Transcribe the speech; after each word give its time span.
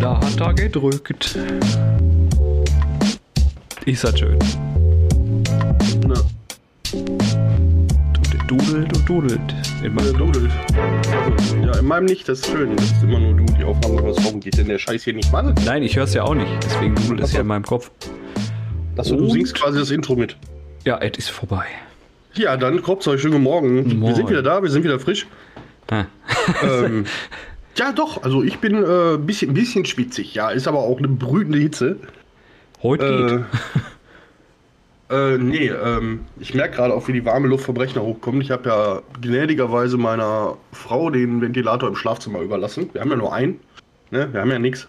Da 0.00 0.18
hat 0.18 0.40
er 0.40 0.54
gedrückt. 0.54 1.38
Ist 3.84 4.02
das 4.02 4.18
schön. 4.18 4.38
Na, 6.06 6.14
Dudelt 8.48 8.96
und 8.96 9.08
dudelt. 9.08 9.40
In 9.82 9.82
der 9.82 9.90
meinem 9.90 10.16
dudelt. 10.16 10.50
Also, 11.36 11.56
ja, 11.56 11.78
in 11.78 11.86
meinem 11.86 12.06
nicht, 12.06 12.28
das 12.28 12.40
ist 12.40 12.46
schön. 12.50 12.74
Das 12.76 12.86
ist 12.86 13.02
immer 13.02 13.20
nur 13.20 13.34
du, 13.34 13.44
die 13.52 13.62
Aufnahme 13.62 14.02
hörst. 14.02 14.24
Warum 14.24 14.40
geht 14.40 14.56
denn 14.56 14.68
der 14.68 14.78
Scheiß 14.78 15.04
hier 15.04 15.12
nicht 15.12 15.30
mal? 15.30 15.54
Nein, 15.64 15.82
ich 15.82 15.96
höre 15.96 16.04
es 16.04 16.14
ja 16.14 16.24
auch 16.24 16.34
nicht. 16.34 16.50
Deswegen 16.64 16.94
dudelt 16.94 17.20
es 17.20 17.32
ja 17.32 17.42
in 17.42 17.46
meinem 17.46 17.64
Kopf. 17.64 17.90
Achso, 18.96 19.16
du 19.16 19.30
singst 19.30 19.54
quasi 19.54 19.78
das 19.78 19.90
Intro 19.90 20.16
mit. 20.16 20.36
Ja, 20.84 20.98
es 20.98 21.18
ist 21.18 21.28
vorbei. 21.28 21.66
Ja, 22.34 22.56
dann 22.56 22.82
Kropzeug, 22.82 23.20
schönen 23.20 23.42
Morgen. 23.42 23.86
Wir 23.86 23.94
Moin. 23.96 24.14
sind 24.14 24.30
wieder 24.30 24.42
da, 24.42 24.62
wir 24.62 24.70
sind 24.70 24.82
wieder 24.82 24.98
frisch. 24.98 25.26
Ah. 25.90 26.06
ähm, 26.62 27.04
ja, 27.80 27.92
doch, 27.92 28.22
also 28.22 28.42
ich 28.42 28.58
bin 28.58 28.76
ein 28.76 29.14
äh, 29.14 29.16
bisschen, 29.16 29.54
bisschen 29.54 29.86
schwitzig. 29.86 30.34
Ja, 30.34 30.50
ist 30.50 30.68
aber 30.68 30.80
auch 30.80 30.98
eine 30.98 31.08
brütende 31.08 31.58
Hitze. 31.58 31.96
Heute 32.82 33.46
geht. 35.08 35.16
Äh, 35.16 35.34
äh, 35.34 35.38
nee, 35.38 35.68
ähm, 35.68 36.26
ich 36.38 36.52
merke 36.52 36.76
gerade 36.76 36.92
auch, 36.92 37.08
wie 37.08 37.14
die 37.14 37.24
warme 37.24 37.48
Luft 37.48 37.64
vom 37.64 37.78
Rechner 37.78 38.02
hochkommt. 38.02 38.42
Ich 38.42 38.50
habe 38.50 38.68
ja 38.68 39.02
gnädigerweise 39.22 39.96
meiner 39.96 40.58
Frau 40.72 41.08
den 41.08 41.40
Ventilator 41.40 41.88
im 41.88 41.96
Schlafzimmer 41.96 42.40
überlassen. 42.40 42.90
Wir 42.92 43.00
haben 43.00 43.10
ja 43.10 43.16
nur 43.16 43.32
einen. 43.32 43.58
Ne? 44.10 44.30
Wir 44.30 44.42
haben 44.42 44.50
ja 44.50 44.58
nichts. 44.58 44.86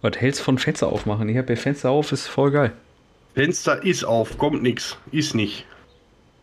Was 0.00 0.16
hältst 0.16 0.38
du 0.38 0.44
von 0.44 0.58
Fenster 0.58 0.86
aufmachen? 0.86 1.28
Ich 1.28 1.36
habe 1.36 1.52
ja 1.52 1.56
Fenster 1.56 1.90
auf, 1.90 2.12
ist 2.12 2.28
voll 2.28 2.52
geil. 2.52 2.72
Fenster 3.34 3.82
ist 3.82 4.04
auf, 4.04 4.38
kommt 4.38 4.62
nix. 4.62 4.96
Ist 5.10 5.34
nicht. 5.34 5.66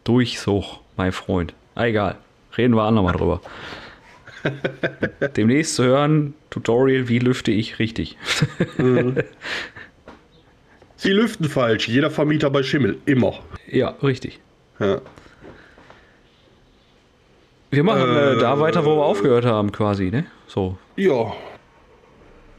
Durchsuch, 0.03 0.81
mein 0.97 1.13
Freund. 1.13 1.53
Ah, 1.75 1.85
egal. 1.85 2.17
Reden 2.57 2.75
wir 2.75 2.83
andermal 2.83 3.13
drüber. 3.13 3.39
Demnächst 5.35 5.75
zu 5.75 5.83
hören, 5.83 6.33
Tutorial, 6.49 7.07
wie 7.09 7.19
lüfte 7.19 7.51
ich 7.51 7.79
richtig. 7.79 8.17
Sie 10.97 11.11
lüften 11.11 11.45
falsch. 11.49 11.87
Jeder 11.87 12.11
Vermieter 12.11 12.49
bei 12.49 12.63
Schimmel. 12.63 12.97
Immer. 13.05 13.33
ja, 13.67 13.89
richtig. 14.03 14.39
Ja. 14.79 15.01
Wir 17.71 17.83
machen 17.83 18.01
äh, 18.15 18.33
Äh, 18.33 18.39
da 18.39 18.59
weiter, 18.59 18.85
wo 18.85 18.97
wir 18.97 19.05
aufgehört 19.05 19.45
haben, 19.45 19.71
quasi, 19.71 20.11
ne? 20.11 20.25
So. 20.47 20.77
ja. 20.95 21.33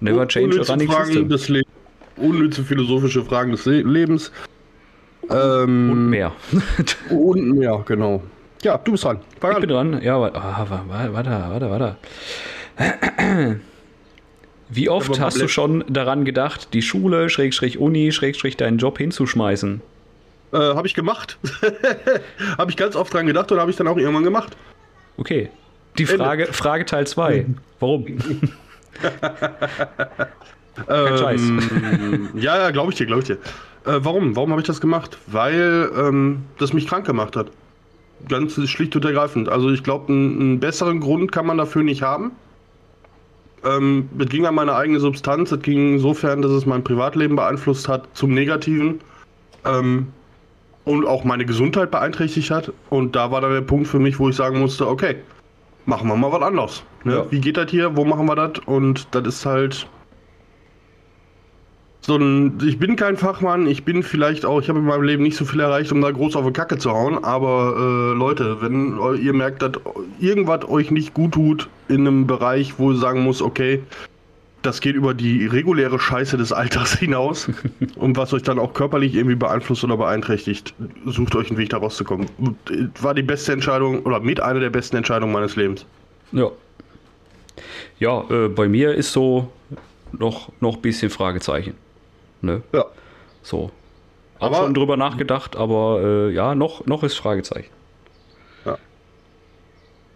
Never 0.00 0.26
change 0.26 0.48
Unnütze 0.54 0.72
running 0.72 0.90
Fragen 0.90 1.28
system. 1.28 1.28
des. 1.28 1.62
Unnütze 2.16 2.64
philosophische 2.64 3.24
Fragen 3.24 3.52
des 3.52 3.64
Le 3.66 3.82
Lebens. 3.82 4.32
Ähm, 5.30 5.90
Und 5.92 6.10
mehr. 6.10 6.32
Und 7.10 7.52
mehr, 7.56 7.84
genau. 7.86 8.22
Ja, 8.62 8.78
du 8.78 8.92
bist 8.92 9.04
dran. 9.04 9.18
Fang 9.40 9.52
ich 9.52 9.58
bin 9.60 9.70
an. 9.72 9.92
dran. 9.92 10.02
Ja, 10.02 10.20
warte, 10.20 10.36
ah, 10.40 10.66
wa- 10.68 10.84
wa- 10.88 11.12
warte, 11.12 11.30
warte, 11.30 11.70
warte. 11.70 13.58
Wie 14.68 14.88
oft 14.88 15.20
hast 15.20 15.40
du 15.40 15.48
schon 15.48 15.84
daran 15.88 16.24
gedacht, 16.24 16.72
die 16.72 16.82
Schule, 16.82 17.28
Schrägstrich 17.28 17.78
Uni, 17.78 18.12
Schrägstrich 18.12 18.56
deinen 18.56 18.78
Job 18.78 18.98
hinzuschmeißen? 18.98 19.82
Äh, 20.52 20.56
habe 20.56 20.86
ich 20.86 20.94
gemacht. 20.94 21.38
habe 22.58 22.70
ich 22.70 22.76
ganz 22.76 22.94
oft 22.96 23.12
dran 23.12 23.26
gedacht 23.26 23.50
und 23.52 23.58
habe 23.58 23.70
ich 23.70 23.76
dann 23.76 23.88
auch 23.88 23.96
irgendwann 23.96 24.24
gemacht. 24.24 24.56
Okay. 25.16 25.50
Die 25.98 26.04
Ende. 26.04 26.16
Frage, 26.16 26.46
Frage 26.46 26.84
Teil 26.86 27.06
2. 27.06 27.46
Warum? 27.80 28.06
Kein 30.86 31.18
Scheiß. 31.18 31.40
Ähm, 31.40 32.30
ja, 32.34 32.56
ja, 32.58 32.70
glaube 32.70 32.92
ich 32.92 32.98
dir, 32.98 33.06
glaube 33.06 33.20
ich 33.22 33.26
dir. 33.28 33.34
Äh, 33.84 33.98
warum? 34.04 34.36
Warum 34.36 34.50
habe 34.52 34.60
ich 34.60 34.66
das 34.66 34.80
gemacht? 34.80 35.18
Weil 35.26 35.90
ähm, 35.96 36.44
das 36.58 36.72
mich 36.72 36.86
krank 36.86 37.04
gemacht 37.06 37.36
hat. 37.36 37.48
Ganz 38.28 38.54
schlicht 38.68 38.94
und 38.96 39.04
ergreifend. 39.04 39.48
Also 39.48 39.70
ich 39.70 39.82
glaube, 39.82 40.12
einen, 40.12 40.40
einen 40.40 40.60
besseren 40.60 41.00
Grund 41.00 41.32
kann 41.32 41.46
man 41.46 41.58
dafür 41.58 41.82
nicht 41.82 42.02
haben. 42.02 42.32
Ähm, 43.64 44.08
es 44.18 44.28
ging 44.28 44.46
an 44.46 44.54
meine 44.54 44.74
eigene 44.74 45.00
Substanz. 45.00 45.52
Es 45.52 45.62
ging 45.62 45.94
insofern, 45.94 46.42
dass 46.42 46.52
es 46.52 46.66
mein 46.66 46.84
Privatleben 46.84 47.36
beeinflusst 47.36 47.88
hat, 47.88 48.08
zum 48.14 48.32
Negativen. 48.34 49.00
Ähm, 49.64 50.08
und 50.84 51.06
auch 51.06 51.24
meine 51.24 51.46
Gesundheit 51.46 51.90
beeinträchtigt 51.90 52.50
hat. 52.50 52.72
Und 52.90 53.14
da 53.14 53.30
war 53.30 53.40
dann 53.40 53.52
der 53.52 53.60
Punkt 53.60 53.86
für 53.86 53.98
mich, 53.98 54.18
wo 54.18 54.28
ich 54.28 54.36
sagen 54.36 54.58
musste, 54.58 54.88
okay, 54.88 55.16
machen 55.86 56.08
wir 56.08 56.16
mal 56.16 56.32
was 56.32 56.42
anderes. 56.42 56.82
Ne? 57.04 57.14
Ja. 57.14 57.26
Wie 57.30 57.40
geht 57.40 57.56
das 57.56 57.70
hier? 57.70 57.96
Wo 57.96 58.04
machen 58.04 58.26
wir 58.26 58.34
das? 58.34 58.58
Und 58.66 59.06
das 59.14 59.26
ist 59.26 59.46
halt 59.46 59.88
so 62.04 62.16
ein, 62.16 62.58
ich 62.66 62.78
bin 62.78 62.96
kein 62.96 63.16
Fachmann, 63.16 63.68
ich 63.68 63.84
bin 63.84 64.02
vielleicht 64.02 64.44
auch, 64.44 64.60
ich 64.60 64.68
habe 64.68 64.80
in 64.80 64.84
meinem 64.84 65.04
Leben 65.04 65.22
nicht 65.22 65.36
so 65.36 65.44
viel 65.44 65.60
erreicht, 65.60 65.92
um 65.92 66.00
da 66.00 66.10
groß 66.10 66.34
auf 66.34 66.44
die 66.44 66.52
Kacke 66.52 66.76
zu 66.76 66.90
hauen, 66.90 67.22
aber 67.22 67.76
äh, 67.76 68.18
Leute, 68.18 68.60
wenn 68.60 68.98
ihr 69.22 69.32
merkt, 69.32 69.62
dass 69.62 69.72
irgendwas 70.18 70.68
euch 70.68 70.90
nicht 70.90 71.14
gut 71.14 71.32
tut 71.32 71.68
in 71.88 72.00
einem 72.00 72.26
Bereich, 72.26 72.74
wo 72.78 72.90
ihr 72.90 72.98
sagen 72.98 73.22
muss, 73.22 73.40
okay, 73.40 73.82
das 74.62 74.80
geht 74.80 74.96
über 74.96 75.14
die 75.14 75.46
reguläre 75.46 76.00
Scheiße 76.00 76.36
des 76.36 76.52
Alters 76.52 76.92
hinaus 76.98 77.48
und 77.94 78.16
was 78.16 78.32
euch 78.32 78.42
dann 78.42 78.58
auch 78.58 78.74
körperlich 78.74 79.14
irgendwie 79.14 79.36
beeinflusst 79.36 79.84
oder 79.84 79.96
beeinträchtigt, 79.96 80.74
sucht 81.06 81.36
euch 81.36 81.50
einen 81.50 81.58
Weg 81.58 81.70
da 81.70 81.78
rauszukommen. 81.78 82.26
War 83.00 83.14
die 83.14 83.22
beste 83.22 83.52
Entscheidung 83.52 84.02
oder 84.02 84.18
mit 84.18 84.40
einer 84.40 84.58
der 84.58 84.70
besten 84.70 84.96
Entscheidungen 84.96 85.32
meines 85.32 85.54
Lebens. 85.54 85.86
Ja. 86.32 86.50
Ja, 88.00 88.24
äh, 88.28 88.48
bei 88.48 88.68
mir 88.68 88.92
ist 88.94 89.12
so 89.12 89.52
noch 90.18 90.48
ein 90.60 90.80
bisschen 90.80 91.08
Fragezeichen. 91.10 91.74
Ne? 92.42 92.62
Ja. 92.72 92.84
So. 93.42 93.70
Hab 94.40 94.52
Aber- 94.52 94.56
schon 94.64 94.74
drüber 94.74 94.96
nachgedacht, 94.96 95.56
aber 95.56 96.00
äh, 96.02 96.30
ja, 96.34 96.54
noch, 96.54 96.84
noch 96.86 97.02
ist 97.04 97.16
Fragezeichen. 97.16 97.70
Ja. 98.64 98.76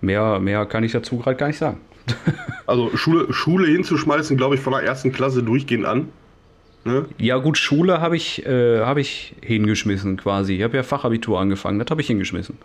Mehr, 0.00 0.38
mehr 0.40 0.66
kann 0.66 0.84
ich 0.84 0.92
dazu 0.92 1.18
gerade 1.18 1.36
gar 1.36 1.46
nicht 1.48 1.58
sagen. 1.58 1.80
Also 2.68 2.90
Schule, 2.96 3.32
Schule 3.32 3.68
hinzuschmeißen, 3.68 4.36
glaube 4.36 4.56
ich, 4.56 4.60
von 4.60 4.72
der 4.72 4.82
ersten 4.82 5.12
Klasse 5.12 5.40
durchgehend 5.44 5.86
an. 5.86 6.08
Ne? 6.82 7.04
Ja, 7.16 7.36
gut, 7.36 7.58
Schule 7.58 8.00
habe 8.00 8.16
ich, 8.16 8.44
äh, 8.44 8.80
hab 8.80 8.96
ich 8.96 9.36
hingeschmissen 9.40 10.16
quasi. 10.16 10.54
Ich 10.56 10.62
habe 10.64 10.76
ja 10.76 10.82
Fachabitur 10.82 11.38
angefangen, 11.38 11.78
das 11.78 11.88
habe 11.90 12.00
ich 12.00 12.08
hingeschmissen. 12.08 12.58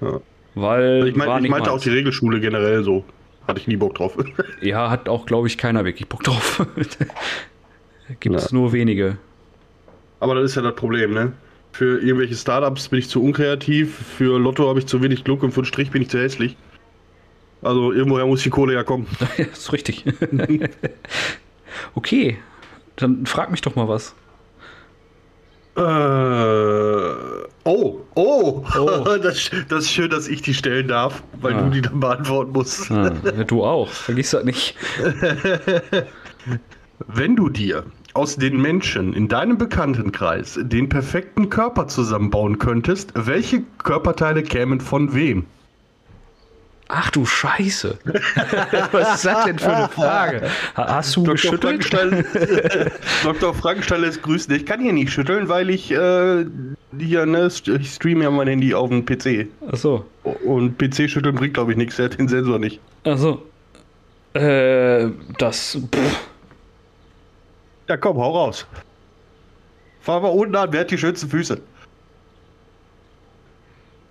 Ja. 0.00 0.18
Weil 0.56 1.06
Ich, 1.06 1.14
mein, 1.14 1.28
war 1.28 1.36
ich 1.36 1.42
nicht 1.42 1.50
meinte 1.52 1.70
auch 1.70 1.74
meins. 1.74 1.84
die 1.84 1.90
Regelschule 1.90 2.40
generell 2.40 2.82
so. 2.82 3.04
Hatte 3.46 3.60
ich 3.60 3.68
nie 3.68 3.76
Bock 3.76 3.94
drauf. 3.94 4.16
Ja, 4.62 4.90
hat 4.90 5.08
auch, 5.08 5.26
glaube 5.26 5.46
ich, 5.46 5.56
keiner 5.56 5.84
wirklich 5.84 6.08
Bock 6.08 6.24
drauf. 6.24 6.66
Gibt 8.18 8.34
es 8.36 8.50
Ja. 8.50 8.56
nur 8.56 8.72
wenige. 8.72 9.16
Aber 10.18 10.34
das 10.34 10.44
ist 10.50 10.54
ja 10.56 10.62
das 10.62 10.74
Problem, 10.74 11.12
ne? 11.14 11.32
Für 11.72 12.00
irgendwelche 12.00 12.34
Startups 12.34 12.88
bin 12.88 12.98
ich 12.98 13.08
zu 13.08 13.22
unkreativ, 13.22 13.94
für 14.16 14.38
Lotto 14.40 14.68
habe 14.68 14.80
ich 14.80 14.86
zu 14.86 15.00
wenig 15.02 15.22
Glück 15.24 15.42
und 15.44 15.52
für 15.52 15.60
den 15.62 15.66
Strich 15.66 15.90
bin 15.92 16.02
ich 16.02 16.08
zu 16.10 16.18
hässlich. 16.18 16.56
Also 17.62 17.92
irgendwoher 17.92 18.26
muss 18.26 18.42
die 18.42 18.50
Kohle 18.50 18.74
ja 18.74 18.82
kommen. 18.82 19.06
Ja, 19.38 19.44
ist 19.44 19.72
richtig. 19.72 20.04
okay, 21.94 22.38
dann 22.96 23.24
frag 23.26 23.50
mich 23.50 23.60
doch 23.60 23.76
mal 23.76 23.86
was. 23.86 24.14
Äh, 25.76 25.82
oh, 27.64 28.00
oh, 28.14 28.64
Oh. 28.76 29.04
das, 29.22 29.50
das 29.68 29.84
ist 29.84 29.90
schön, 29.92 30.10
dass 30.10 30.26
ich 30.28 30.42
die 30.42 30.52
stellen 30.54 30.88
darf, 30.88 31.22
weil 31.40 31.54
Ah. 31.54 31.62
du 31.62 31.70
die 31.70 31.80
dann 31.82 32.00
beantworten 32.00 32.52
musst. 32.52 32.90
Ah, 32.90 33.12
ja, 33.24 33.44
du 33.44 33.62
auch, 33.64 33.88
vergiss 33.88 34.30
das 34.30 34.44
nicht. 34.44 34.74
Wenn 37.06 37.36
du 37.36 37.48
dir 37.48 37.84
aus 38.14 38.36
den 38.36 38.60
Menschen 38.60 39.12
in 39.12 39.28
deinem 39.28 39.56
Bekanntenkreis 39.58 40.58
den 40.60 40.88
perfekten 40.88 41.48
Körper 41.50 41.86
zusammenbauen 41.88 42.58
könntest, 42.58 43.12
welche 43.14 43.62
Körperteile 43.82 44.42
kämen 44.42 44.80
von 44.80 45.14
wem? 45.14 45.46
Ach 46.92 47.08
du 47.12 47.24
Scheiße. 47.24 47.98
was 48.90 49.14
ist 49.14 49.24
das 49.24 49.44
denn 49.44 49.60
für 49.60 49.72
eine 49.72 49.88
Frage? 49.88 50.42
Ha- 50.76 50.94
Hast 50.96 51.14
du 51.14 51.22
geschüttelt? 51.22 51.84
Frankenstein, 51.84 52.24
Dr. 53.22 53.54
Frankenstein 53.54 54.00
lässt 54.00 54.22
grüßen. 54.22 54.52
Ich 54.56 54.66
kann 54.66 54.80
hier 54.80 54.92
nicht 54.92 55.12
schütteln, 55.12 55.48
weil 55.48 55.70
ich 55.70 55.92
äh, 55.92 56.46
hier, 56.98 57.26
ne, 57.26 57.46
ich 57.78 57.90
streame 57.92 58.24
ja 58.24 58.30
mein 58.32 58.48
Handy 58.48 58.74
auf 58.74 58.88
dem 58.88 59.04
PC. 59.06 59.46
Achso, 59.70 60.04
Und 60.24 60.78
PC 60.78 61.08
schütteln 61.08 61.36
bringt, 61.36 61.54
glaube 61.54 61.70
ich, 61.70 61.78
nichts. 61.78 61.94
Der 61.94 62.06
hat 62.06 62.18
den 62.18 62.26
Sensor 62.26 62.58
nicht. 62.58 62.80
achso. 63.04 63.40
Äh, 64.34 65.10
das. 65.38 65.78
Pff. 65.94 66.29
Ja, 67.90 67.96
komm, 67.96 68.18
hau 68.18 68.30
raus. 68.30 68.66
Fahr 70.00 70.20
mal 70.20 70.28
unten 70.28 70.54
an, 70.54 70.72
wer 70.72 70.82
hat 70.82 70.92
die 70.92 70.96
schönsten 70.96 71.28
Füße? 71.28 71.60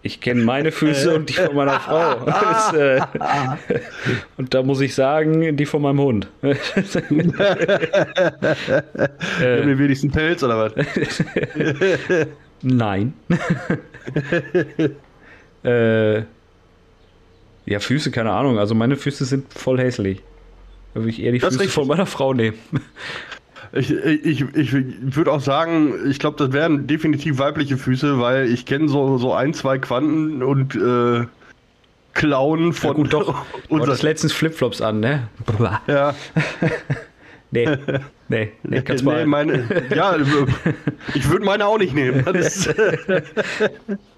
Ich 0.01 0.19
kenne 0.19 0.43
meine 0.43 0.73
Füße 0.73 1.15
und 1.15 1.29
die 1.29 1.33
von 1.33 1.55
meiner 1.55 1.79
Frau. 1.79 2.15
Das, 2.25 2.73
äh, 2.73 2.99
und 4.37 4.53
da 4.53 4.63
muss 4.63 4.81
ich 4.81 4.93
sagen, 4.93 5.55
die 5.55 5.65
von 5.65 5.81
meinem 5.81 6.01
Hund. 6.01 6.27
Äh. 6.41 6.55
äh, 9.41 9.65
Den 9.65 9.79
wenigsten 9.79 10.11
Pelz 10.11 10.43
oder 10.43 10.57
was? 10.57 10.73
Nein. 12.61 13.13
äh, 15.63 16.17
ja, 17.65 17.79
Füße, 17.79 18.11
keine 18.11 18.31
Ahnung. 18.33 18.59
Also 18.59 18.75
meine 18.75 18.97
Füße 18.97 19.23
sind 19.23 19.53
voll 19.53 19.79
hässlich. 19.79 20.21
Da 20.93 20.99
würde 20.99 21.11
ich 21.11 21.21
eher 21.21 21.31
die 21.31 21.39
Das 21.39 21.55
Füße 21.55 21.69
von 21.69 21.87
meiner 21.87 22.05
Frau 22.05 22.33
nehmen. 22.33 22.57
Ich, 23.71 23.91
ich, 23.91 24.41
ich 24.55 24.73
würde 25.15 25.31
auch 25.31 25.41
sagen, 25.41 25.93
ich 26.09 26.19
glaube, 26.19 26.37
das 26.37 26.53
wären 26.53 26.87
definitiv 26.87 27.37
weibliche 27.37 27.77
Füße, 27.77 28.19
weil 28.19 28.51
ich 28.51 28.65
kenne 28.65 28.89
so, 28.89 29.17
so 29.17 29.33
ein, 29.33 29.53
zwei 29.53 29.77
Quanten 29.77 30.41
und 30.41 30.75
äh, 30.75 31.25
Klauen 32.13 32.67
Ja, 32.67 32.71
von 32.73 32.95
gut, 32.95 33.13
doch. 33.13 33.45
Unser, 33.69 33.87
hattest 33.87 34.03
letztens 34.03 34.33
Flipflops 34.33 34.81
an, 34.81 34.99
ne? 34.99 35.27
Ja. 35.87 36.15
Nee, 37.51 37.67
nee, 38.27 38.51
nee, 38.61 38.81
kannst 38.83 39.03
nee, 39.03 39.09
mal. 39.09 39.25
meine, 39.25 39.63
ja, 39.95 40.15
ich 41.15 41.29
würde 41.29 41.43
meine 41.43 41.65
auch 41.65 41.79
nicht 41.79 41.95
nehmen. 41.95 42.23
Das 42.25 42.69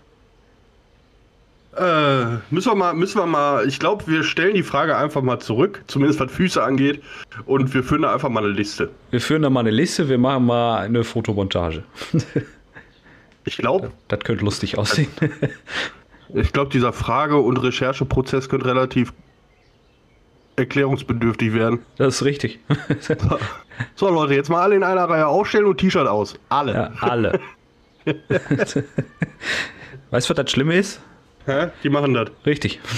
äh, 1.78 2.26
müssen 2.50 2.72
wir 2.72 2.76
mal, 2.76 2.94
müssen 2.94 3.20
wir 3.20 3.26
mal, 3.26 3.68
ich 3.68 3.80
glaube, 3.80 4.06
wir 4.08 4.24
stellen 4.24 4.56
die 4.56 4.64
Frage 4.64 4.98
einfach 4.98 5.22
mal 5.22 5.40
zurück, 5.40 5.84
zumindest 5.88 6.20
was 6.20 6.32
Füße 6.32 6.62
angeht, 6.62 7.02
und 7.46 7.74
wir 7.74 7.84
führen 7.84 8.02
da 8.02 8.14
einfach 8.14 8.30
mal 8.30 8.44
eine 8.44 8.54
Liste. 8.54 8.90
Wir 9.10 9.22
führen 9.22 9.42
da 9.42 9.50
mal 9.50 9.62
eine 9.62 9.72
Liste, 9.72 10.10
wir 10.10 10.18
machen 10.18 10.46
mal 10.46 10.80
eine 10.80 11.04
Fotomontage. 11.04 11.84
Ich 13.44 13.58
glaube, 13.58 13.92
Das 14.08 14.20
könnte 14.20 14.46
lustig 14.46 14.78
aussehen. 14.78 15.10
ich 16.36 16.54
glaube, 16.54 16.70
dieser 16.70 16.94
Frage- 16.94 17.38
und 17.38 17.58
Rechercheprozess 17.58 18.50
könnte 18.50 18.68
relativ 18.68 19.14
erklärungsbedürftig 20.58 21.54
werden. 21.54 21.80
Das 21.98 22.16
ist 22.16 22.26
richtig. 22.26 22.60
So, 23.96 24.10
Leute, 24.10 24.36
jetzt 24.36 24.50
mal 24.50 24.62
alle 24.62 24.76
in 24.76 24.84
einer 24.84 25.06
Reihe 25.06 25.26
aufstellen 25.26 25.66
und 25.66 25.80
T-Shirt 25.80 26.08
aus. 26.08 26.36
Alle. 26.50 26.74
Ja, 26.74 26.92
alle. 27.00 27.40
weißt 30.12 30.30
du, 30.30 30.30
was 30.30 30.36
das 30.36 30.52
Schlimme 30.52 30.76
ist? 30.76 31.02
Hä? 31.46 31.68
Die 31.84 31.90
machen 31.90 32.14
das. 32.14 32.30
Richtig. 32.46 32.80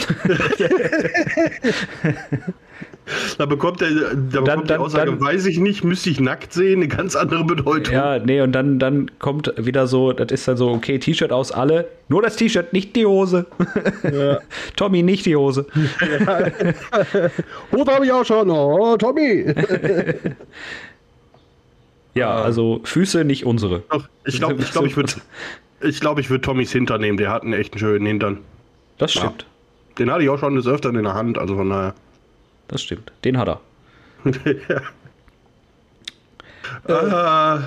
Da 3.38 3.46
bekommt 3.46 3.82
der, 3.82 3.90
da 3.92 4.14
bekommt 4.40 4.48
dann- 4.48 4.66
die 4.68 4.74
Aussage, 4.76 5.12
dann- 5.12 5.20
weiß 5.22 5.46
ich 5.48 5.58
nicht, 5.60 5.84
müsste 5.84 6.10
ich 6.10 6.22
nackt 6.22 6.54
sehen, 6.54 6.80
eine 6.82 6.88
ganz 6.88 7.18
andere 7.18 7.44
Bedeutung. 7.44 7.94
Ja, 7.94 8.18
nee, 8.18 8.40
und 8.40 8.54
dann, 8.54 8.80
dann 8.80 9.12
kommt 9.20 9.52
wieder 9.58 9.88
so, 9.88 10.14
das 10.14 10.32
ist 10.32 10.48
dann 10.48 10.56
so, 10.56 10.70
okay, 10.72 11.00
T-Shirt 11.00 11.34
aus, 11.34 11.52
alle. 11.52 11.90
Nur 12.08 12.22
das 12.22 12.38
T-Shirt, 12.38 12.72
nicht 12.72 12.96
die 12.96 13.06
Hose. 13.06 13.46
Tommy, 14.78 15.04
nicht 15.04 15.26
die 15.26 15.36
Hose. 15.36 15.66
Hut 17.74 17.88
habe 17.90 18.06
ich 18.06 18.12
auch 18.14 18.24
schon. 18.26 18.50
Oh, 18.50 18.96
Tommy. 18.96 19.54
Ja, 22.14 22.36
also 22.42 22.80
Füße, 22.86 23.26
nicht 23.26 23.46
unsere. 23.46 23.84
Doch, 23.90 24.08
ich 24.26 24.38
glaube, 24.38 24.62
ich, 24.62 24.72
glaub, 24.72 24.86
ich 24.86 24.96
würde 24.96 25.12
ich 25.84 26.00
glaub, 26.00 26.20
ich 26.20 26.30
würd 26.30 26.44
Tommys 26.44 26.72
Hintern 26.72 27.02
nehmen. 27.02 27.18
Der 27.18 27.32
hat 27.32 27.44
einen 27.44 27.54
echt 27.54 27.78
schönen 27.80 28.06
Hintern. 28.06 28.40
Das 28.98 29.12
stimmt. 29.14 29.46
Den 29.98 30.12
hatte 30.12 30.24
ich 30.24 30.30
auch 30.30 30.40
schon 30.40 30.56
des 30.56 30.68
Öfteren 30.68 30.96
in 30.96 31.04
der 31.04 31.14
Hand, 31.14 31.38
also 31.38 31.56
von 31.56 31.70
daher. 31.70 31.94
Das 32.68 32.82
stimmt. 32.82 33.12
Den 33.24 33.38
hat 33.38 33.48
er. 33.50 33.62
Äh, 36.88 36.94
Ah, 36.94 37.60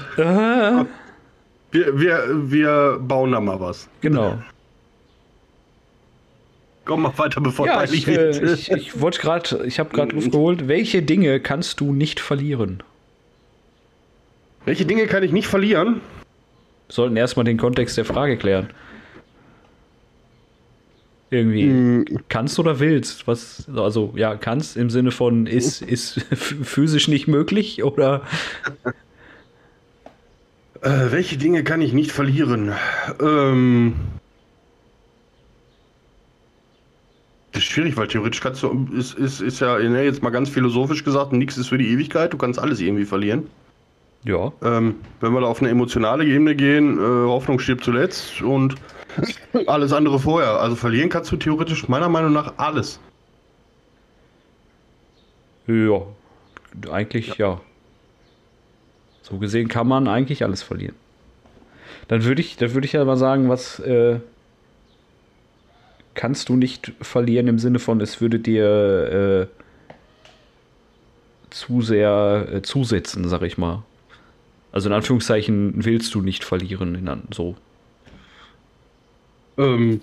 wir, 1.70 2.00
wir, 2.00 2.50
wir 2.50 2.98
bauen 3.00 3.32
da 3.32 3.40
mal 3.40 3.60
was. 3.60 3.88
genau. 4.00 4.38
Komm 6.86 7.02
mal 7.02 7.12
weiter, 7.18 7.40
bevor 7.40 7.66
Ja, 7.66 7.82
ich, 7.82 8.06
äh, 8.06 8.30
ich, 8.54 8.70
ich 8.70 9.00
wollte 9.00 9.20
gerade, 9.20 9.64
ich 9.66 9.78
habe 9.80 9.90
gerade 9.90 10.14
Luft 10.14 10.30
geholt. 10.30 10.68
Welche 10.68 11.02
Dinge 11.02 11.40
kannst 11.40 11.80
du 11.80 11.92
nicht 11.92 12.20
verlieren? 12.20 12.82
Welche 14.64 14.86
Dinge 14.86 15.06
kann 15.06 15.22
ich 15.24 15.32
nicht 15.32 15.48
verlieren? 15.48 16.00
Sollten 16.88 17.16
erstmal 17.16 17.44
den 17.44 17.58
Kontext 17.58 17.96
der 17.96 18.04
Frage 18.04 18.36
klären. 18.36 18.70
Irgendwie. 21.30 21.64
Hm. 21.64 22.04
Kannst 22.28 22.58
oder 22.58 22.78
willst? 22.78 23.26
Was, 23.26 23.68
also, 23.74 24.12
ja, 24.16 24.36
kannst 24.36 24.76
im 24.76 24.90
Sinne 24.90 25.10
von 25.10 25.46
ist, 25.46 25.82
ist 25.82 26.20
physisch 26.32 27.08
nicht 27.08 27.26
möglich 27.26 27.82
oder 27.82 28.22
Äh, 30.82 31.10
welche 31.10 31.36
Dinge 31.36 31.64
kann 31.64 31.80
ich 31.80 31.92
nicht 31.92 32.12
verlieren? 32.12 32.72
Ähm. 33.20 33.94
Das 37.52 37.62
ist 37.62 37.70
schwierig, 37.70 37.96
weil 37.96 38.06
theoretisch 38.06 38.40
kannst 38.40 38.62
du, 38.62 38.88
ist, 38.96 39.14
ist, 39.14 39.40
ist 39.40 39.60
ja 39.60 39.78
ne, 39.78 40.04
jetzt 40.04 40.22
mal 40.22 40.30
ganz 40.30 40.48
philosophisch 40.50 41.02
gesagt, 41.02 41.32
nichts 41.32 41.56
ist 41.56 41.68
für 41.68 41.78
die 41.78 41.88
Ewigkeit, 41.88 42.32
du 42.32 42.36
kannst 42.36 42.60
alles 42.60 42.80
irgendwie 42.80 43.06
verlieren. 43.06 43.48
Ja. 44.26 44.52
Ähm, 44.62 44.96
wenn 45.20 45.32
wir 45.32 45.40
da 45.40 45.46
auf 45.46 45.60
eine 45.60 45.70
emotionale 45.70 46.24
Ebene 46.24 46.54
gehen, 46.54 46.98
äh, 46.98 47.26
Hoffnung 47.26 47.58
stirbt 47.58 47.84
zuletzt 47.84 48.42
und 48.42 48.74
alles 49.66 49.92
andere 49.92 50.18
vorher. 50.18 50.60
Also 50.60 50.76
verlieren 50.76 51.08
kannst 51.08 51.32
du 51.32 51.36
theoretisch 51.36 51.88
meiner 51.88 52.08
Meinung 52.08 52.32
nach 52.32 52.54
alles. 52.58 53.00
Ja. 55.66 56.02
Eigentlich 56.90 57.36
ja. 57.36 57.60
So 59.22 59.38
gesehen 59.38 59.68
kann 59.68 59.88
man 59.88 60.06
eigentlich 60.06 60.44
alles 60.44 60.62
verlieren. 60.62 60.94
Dann 62.08 62.24
würde 62.24 62.40
ich, 62.40 62.56
dann 62.56 62.74
würde 62.74 62.86
ich 62.86 62.92
ja 62.92 63.04
mal 63.04 63.16
sagen, 63.16 63.48
was 63.48 63.80
äh, 63.80 64.20
kannst 66.14 66.48
du 66.48 66.56
nicht 66.56 66.92
verlieren 67.00 67.48
im 67.48 67.58
Sinne 67.58 67.78
von, 67.78 68.00
es 68.00 68.20
würde 68.20 68.38
dir 68.38 69.48
äh, 69.50 69.62
zu 71.50 71.82
sehr 71.82 72.46
äh, 72.52 72.62
zusetzen, 72.62 73.28
sag 73.28 73.42
ich 73.42 73.58
mal. 73.58 73.82
Also 74.76 74.90
in 74.90 74.94
Anführungszeichen 74.94 75.72
willst 75.86 76.14
du 76.14 76.20
nicht 76.20 76.44
verlieren, 76.44 77.26
so. 77.32 77.56
Ähm. 79.56 80.02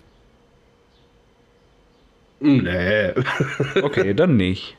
Nee. 2.39 3.11
Okay, 3.83 4.15
dann 4.15 4.35
nicht. 4.35 4.75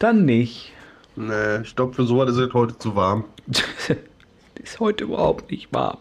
Dann 0.00 0.24
nicht. 0.24 0.72
nee, 1.14 1.58
ich 1.62 1.76
glaube, 1.76 1.94
für 1.94 2.06
sowas 2.06 2.30
ist 2.30 2.38
es 2.38 2.52
heute 2.52 2.76
zu 2.76 2.96
warm. 2.96 3.24
Ist 4.64 4.80
heute 4.80 5.04
überhaupt 5.04 5.48
nicht 5.52 5.72
warm. 5.72 5.98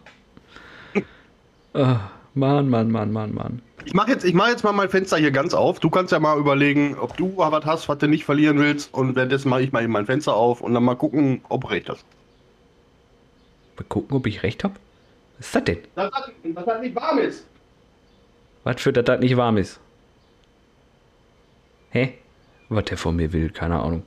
Ah, 1.75 1.99
Mann, 2.33 2.67
Mann, 2.67 2.89
Mann, 2.89 3.13
Mann, 3.13 3.31
Mann. 3.31 3.61
Ich 3.85 3.93
mache 3.93 4.09
jetzt, 4.09 4.25
ich 4.25 4.33
mach 4.33 4.47
jetzt 4.47 4.63
mal 4.63 4.71
mein 4.71 4.89
Fenster 4.89 5.17
hier 5.17 5.29
ganz 5.29 5.53
auf. 5.53 5.79
Du 5.79 5.91
kannst 5.91 6.11
ja 6.11 6.19
mal 6.19 6.39
überlegen, 6.39 6.97
ob 6.99 7.15
du 7.15 7.37
was 7.37 7.63
hast, 7.63 7.87
was 7.89 7.99
du 7.99 8.07
nicht 8.07 8.25
verlieren 8.25 8.57
willst. 8.57 8.91
Und 8.91 9.15
währenddessen 9.15 9.49
mache 9.49 9.61
ich 9.61 9.71
mal 9.71 9.83
eben 9.83 9.93
mein 9.93 10.07
Fenster 10.07 10.33
auf 10.33 10.61
und 10.61 10.73
dann 10.73 10.83
mal 10.83 10.95
gucken, 10.95 11.41
ob 11.47 11.69
recht 11.69 11.89
ist. 11.89 12.03
Mal 13.77 13.85
gucken, 13.87 14.17
ob 14.17 14.27
ich 14.27 14.43
recht 14.43 14.63
habe. 14.63 14.75
Was 15.37 15.47
ist 15.47 15.55
das 15.55 15.63
denn? 15.65 15.79
Das 15.95 16.11
hat, 16.11 16.31
das 16.43 16.67
hat 16.67 16.81
nicht 16.81 16.95
warm 16.95 17.19
ist. 17.19 17.45
Was 18.63 18.81
für, 18.81 18.91
dass 18.91 19.05
das 19.05 19.19
nicht 19.19 19.37
warm 19.37 19.57
ist? 19.57 19.79
Hä? 21.91 22.17
Was 22.69 22.85
der 22.85 22.97
von 22.97 23.15
mir 23.15 23.31
will, 23.31 23.49
keine 23.49 23.79
Ahnung. 23.79 24.03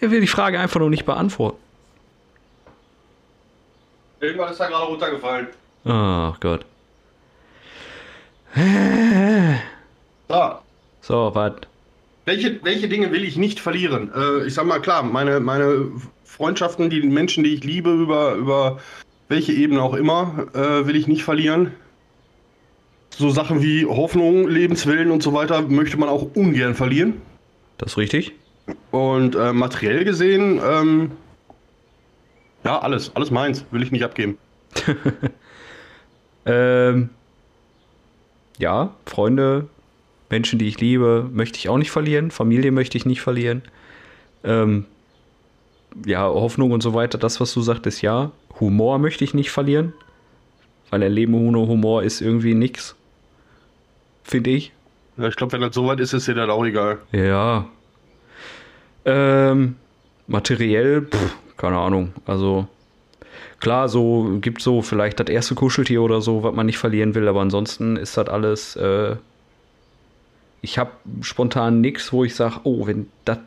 Er 0.00 0.10
will 0.10 0.20
die 0.20 0.26
Frage 0.26 0.58
einfach 0.58 0.80
nur 0.80 0.88
nicht 0.88 1.04
beantworten. 1.04 1.58
Irgendwas 4.20 4.52
ist 4.52 4.60
da 4.60 4.68
gerade 4.68 4.86
runtergefallen. 4.86 5.48
Ach 5.84 6.38
Gott. 6.40 6.64
So. 10.28 10.58
So, 11.02 11.34
was? 11.34 11.52
Welche, 12.24 12.62
welche 12.62 12.88
Dinge 12.88 13.10
will 13.10 13.24
ich 13.24 13.36
nicht 13.36 13.60
verlieren? 13.60 14.12
Äh, 14.14 14.46
ich 14.46 14.54
sag 14.54 14.66
mal 14.66 14.80
klar, 14.80 15.02
meine, 15.02 15.40
meine 15.40 15.90
Freundschaften, 16.30 16.90
die 16.90 17.02
Menschen, 17.02 17.42
die 17.42 17.54
ich 17.54 17.64
liebe, 17.64 17.90
über, 17.90 18.34
über 18.34 18.78
welche 19.28 19.52
Ebene 19.52 19.82
auch 19.82 19.94
immer, 19.94 20.46
äh, 20.54 20.86
will 20.86 20.94
ich 20.94 21.08
nicht 21.08 21.24
verlieren. 21.24 21.72
So 23.10 23.30
Sachen 23.30 23.62
wie 23.62 23.84
Hoffnung, 23.84 24.48
Lebenswillen 24.48 25.10
und 25.10 25.22
so 25.22 25.32
weiter 25.34 25.62
möchte 25.62 25.96
man 25.96 26.08
auch 26.08 26.34
ungern 26.34 26.74
verlieren. 26.74 27.20
Das 27.78 27.92
ist 27.92 27.98
richtig? 27.98 28.32
Und 28.92 29.34
äh, 29.34 29.52
materiell 29.52 30.04
gesehen, 30.04 30.60
ähm, 30.64 31.10
ja, 32.64 32.78
alles, 32.78 33.10
alles 33.16 33.30
meins, 33.30 33.64
will 33.72 33.82
ich 33.82 33.90
nicht 33.90 34.04
abgeben. 34.04 34.38
Ähm, 36.46 37.10
ja, 38.56 38.94
Freunde, 39.04 39.68
Menschen, 40.30 40.58
die 40.58 40.68
ich 40.68 40.80
liebe, 40.80 41.28
möchte 41.30 41.58
ich 41.58 41.68
auch 41.68 41.76
nicht 41.76 41.90
verlieren. 41.90 42.30
Familie 42.30 42.72
möchte 42.72 42.96
ich 42.96 43.04
nicht 43.04 43.20
verlieren. 43.20 43.60
Ähm, 44.42 44.86
ja, 46.06 46.24
Hoffnung 46.26 46.72
und 46.72 46.82
so 46.82 46.94
weiter, 46.94 47.18
das, 47.18 47.40
was 47.40 47.52
du 47.54 47.60
sagtest, 47.60 48.02
ja. 48.02 48.30
Humor 48.58 48.98
möchte 48.98 49.24
ich 49.24 49.34
nicht 49.34 49.50
verlieren. 49.50 49.92
Weil 50.90 51.02
ein 51.02 51.12
Leben 51.12 51.34
ohne 51.34 51.58
Humor 51.58 52.02
ist 52.02 52.20
irgendwie 52.20 52.54
nix. 52.54 52.96
Finde 54.24 54.50
ich. 54.50 54.72
Ja, 55.16 55.28
ich 55.28 55.36
glaube, 55.36 55.52
wenn 55.52 55.60
das 55.60 55.74
soweit 55.74 56.00
ist, 56.00 56.12
ist 56.12 56.28
dir 56.28 56.34
das 56.34 56.48
auch 56.48 56.64
egal. 56.64 56.98
Ja. 57.12 57.66
Ähm, 59.04 59.76
materiell, 60.26 61.02
pff, 61.02 61.36
keine 61.56 61.78
Ahnung. 61.78 62.12
Also, 62.26 62.66
klar, 63.60 63.88
so 63.88 64.38
gibt 64.40 64.62
so 64.62 64.82
vielleicht 64.82 65.20
das 65.20 65.28
erste 65.28 65.54
Kuscheltier 65.54 66.02
oder 66.02 66.20
so, 66.20 66.42
was 66.42 66.54
man 66.54 66.66
nicht 66.66 66.78
verlieren 66.78 67.14
will, 67.14 67.28
aber 67.28 67.40
ansonsten 67.40 67.96
ist 67.96 68.16
das 68.16 68.28
alles. 68.28 68.76
Äh, 68.76 69.16
ich 70.62 70.78
habe 70.78 70.90
spontan 71.22 71.80
nichts, 71.80 72.12
wo 72.12 72.24
ich 72.24 72.34
sage, 72.34 72.60
oh, 72.64 72.86
wenn 72.86 73.08
das 73.24 73.38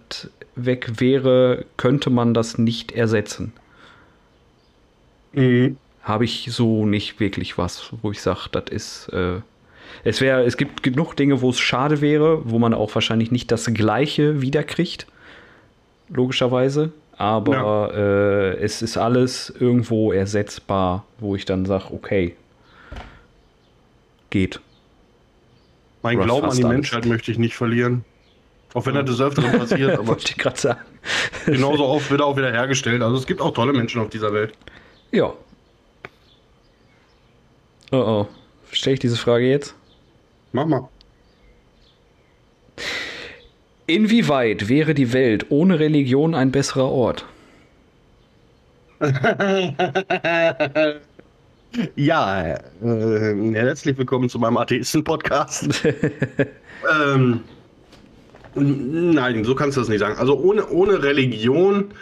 weg 0.55 0.99
wäre, 0.99 1.65
könnte 1.77 2.09
man 2.09 2.33
das 2.33 2.57
nicht 2.57 2.91
ersetzen. 2.91 3.53
Mhm. 5.33 5.77
Habe 6.01 6.25
ich 6.25 6.49
so 6.51 6.85
nicht 6.85 7.19
wirklich 7.19 7.57
was, 7.57 7.91
wo 8.01 8.11
ich 8.11 8.21
sage, 8.21 8.49
das 8.51 8.65
ist. 8.69 9.09
Äh, 9.09 9.41
es 10.03 10.21
wäre, 10.21 10.43
es 10.43 10.57
gibt 10.57 10.83
genug 10.83 11.15
Dinge, 11.15 11.41
wo 11.41 11.49
es 11.49 11.59
schade 11.59 12.01
wäre, 12.01 12.49
wo 12.49 12.59
man 12.59 12.73
auch 12.73 12.93
wahrscheinlich 12.93 13.31
nicht 13.31 13.51
das 13.51 13.65
Gleiche 13.73 14.41
wiederkriegt, 14.41 15.07
logischerweise. 16.09 16.91
Aber 17.15 17.93
äh, 17.93 18.57
es 18.57 18.81
ist 18.81 18.97
alles 18.97 19.53
irgendwo 19.59 20.11
ersetzbar, 20.11 21.05
wo 21.19 21.35
ich 21.35 21.45
dann 21.45 21.65
sage, 21.65 21.85
okay, 21.93 22.35
geht. 24.29 24.59
Mein 26.01 26.17
Oder 26.17 26.25
Glauben 26.25 26.49
an 26.49 26.57
die. 26.57 26.63
Menschheit 26.63 27.05
möchte 27.05 27.31
ich 27.31 27.37
nicht 27.37 27.55
verlieren. 27.55 28.03
Auch 28.73 28.85
wenn 28.85 28.95
das 28.95 29.05
des 29.05 29.21
Öfteren 29.21 29.51
passiert, 29.51 29.91
aber 29.97 30.07
Wollte 30.07 30.29
ich 30.29 30.37
gerade 30.37 30.59
sagen. 30.59 30.81
genauso 31.45 31.85
oft 31.85 32.09
wird 32.09 32.21
er 32.21 32.27
auch 32.27 32.37
wieder 32.37 32.51
hergestellt. 32.51 33.01
Also 33.01 33.17
es 33.17 33.27
gibt 33.27 33.41
auch 33.41 33.51
tolle 33.51 33.73
Menschen 33.73 34.01
auf 34.01 34.09
dieser 34.09 34.33
Welt. 34.33 34.53
Ja. 35.11 35.33
Oh 37.91 37.97
oh. 37.97 38.27
Stelle 38.71 38.95
ich 38.95 38.99
diese 38.99 39.17
Frage 39.17 39.47
jetzt? 39.47 39.75
Mach 40.51 40.65
mal. 40.65 40.89
Inwieweit 43.85 44.69
wäre 44.69 44.93
die 44.93 45.13
Welt 45.13 45.47
ohne 45.49 45.77
Religion 45.79 46.33
ein 46.33 46.51
besserer 46.51 46.89
Ort? 46.89 47.25
ja, 51.95 52.55
äh, 52.55 53.53
herzlich 53.53 53.97
willkommen 53.97 54.29
zu 54.29 54.39
meinem 54.39 54.55
Atheisten-Podcast. 54.57 55.83
ähm, 55.85 57.41
nein, 58.55 59.43
so 59.43 59.55
kannst 59.55 59.77
du 59.77 59.81
das 59.81 59.89
nicht 59.89 59.99
sagen. 59.99 60.17
Also 60.17 60.37
ohne, 60.37 60.67
ohne 60.67 61.03
Religion 61.03 61.93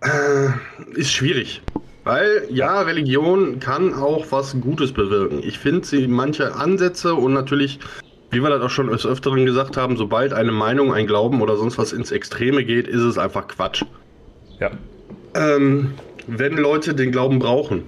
äh, 0.00 0.48
ist 0.94 1.12
schwierig. 1.12 1.62
Weil 2.04 2.46
ja, 2.50 2.82
Religion 2.82 3.60
kann 3.60 3.94
auch 3.94 4.26
was 4.30 4.60
Gutes 4.60 4.92
bewirken. 4.92 5.40
Ich 5.42 5.58
finde 5.58 5.86
sie 5.86 6.06
manche 6.06 6.54
Ansätze 6.54 7.14
und 7.14 7.32
natürlich, 7.32 7.78
wie 8.30 8.42
wir 8.42 8.50
das 8.50 8.62
auch 8.62 8.70
schon 8.70 8.88
des 8.88 9.06
Öfteren 9.06 9.46
gesagt 9.46 9.78
haben, 9.78 9.96
sobald 9.96 10.34
eine 10.34 10.52
Meinung, 10.52 10.92
ein 10.92 11.06
Glauben 11.06 11.40
oder 11.40 11.56
sonst 11.56 11.78
was 11.78 11.92
ins 11.94 12.12
Extreme 12.12 12.64
geht, 12.64 12.86
ist 12.86 13.00
es 13.00 13.16
einfach 13.16 13.48
Quatsch. 13.48 13.84
Ja. 14.60 14.70
Ähm, 15.34 15.94
wenn 16.26 16.58
Leute 16.58 16.94
den 16.94 17.10
Glauben 17.10 17.38
brauchen. 17.38 17.84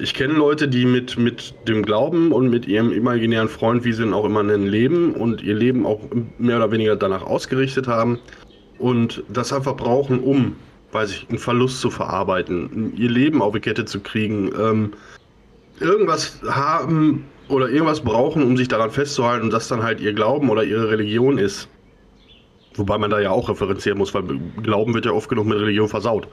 Ich 0.00 0.14
kenne 0.14 0.34
Leute, 0.34 0.68
die 0.68 0.84
mit, 0.84 1.18
mit 1.18 1.54
dem 1.66 1.84
Glauben 1.84 2.32
und 2.32 2.50
mit 2.50 2.66
ihrem 2.66 2.92
imaginären 2.92 3.48
Freund, 3.48 3.84
wie 3.84 3.92
sie 3.92 4.04
ihn 4.04 4.14
auch 4.14 4.24
immer 4.24 4.42
nennen, 4.42 4.66
leben 4.66 5.14
und 5.14 5.42
ihr 5.42 5.54
Leben 5.54 5.86
auch 5.86 6.00
mehr 6.38 6.56
oder 6.56 6.70
weniger 6.70 6.96
danach 6.96 7.22
ausgerichtet 7.22 7.88
haben 7.88 8.18
und 8.78 9.24
das 9.28 9.52
einfach 9.52 9.76
brauchen, 9.76 10.20
um 10.20 10.56
weiß 10.92 11.10
ich, 11.10 11.26
einen 11.28 11.38
Verlust 11.38 11.80
zu 11.80 11.90
verarbeiten, 11.90 12.94
ihr 12.96 13.10
Leben 13.10 13.42
auf 13.42 13.52
die 13.52 13.60
Kette 13.60 13.84
zu 13.84 14.00
kriegen, 14.00 14.50
ähm, 14.58 14.92
irgendwas 15.80 16.40
haben 16.48 17.26
oder 17.48 17.68
irgendwas 17.68 18.00
brauchen, 18.00 18.42
um 18.42 18.56
sich 18.56 18.68
daran 18.68 18.90
festzuhalten 18.90 19.44
und 19.44 19.52
das 19.52 19.68
dann 19.68 19.82
halt 19.82 20.00
ihr 20.00 20.12
Glauben 20.12 20.50
oder 20.50 20.64
ihre 20.64 20.90
Religion 20.90 21.38
ist. 21.38 21.68
Wobei 22.74 22.98
man 22.98 23.10
da 23.10 23.20
ja 23.20 23.30
auch 23.30 23.48
referenzieren 23.48 23.98
muss, 23.98 24.14
weil 24.14 24.22
Glauben 24.62 24.94
wird 24.94 25.04
ja 25.04 25.12
oft 25.12 25.28
genug 25.28 25.46
mit 25.46 25.58
Religion 25.58 25.88
versaut. 25.88 26.28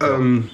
Ähm, 0.00 0.50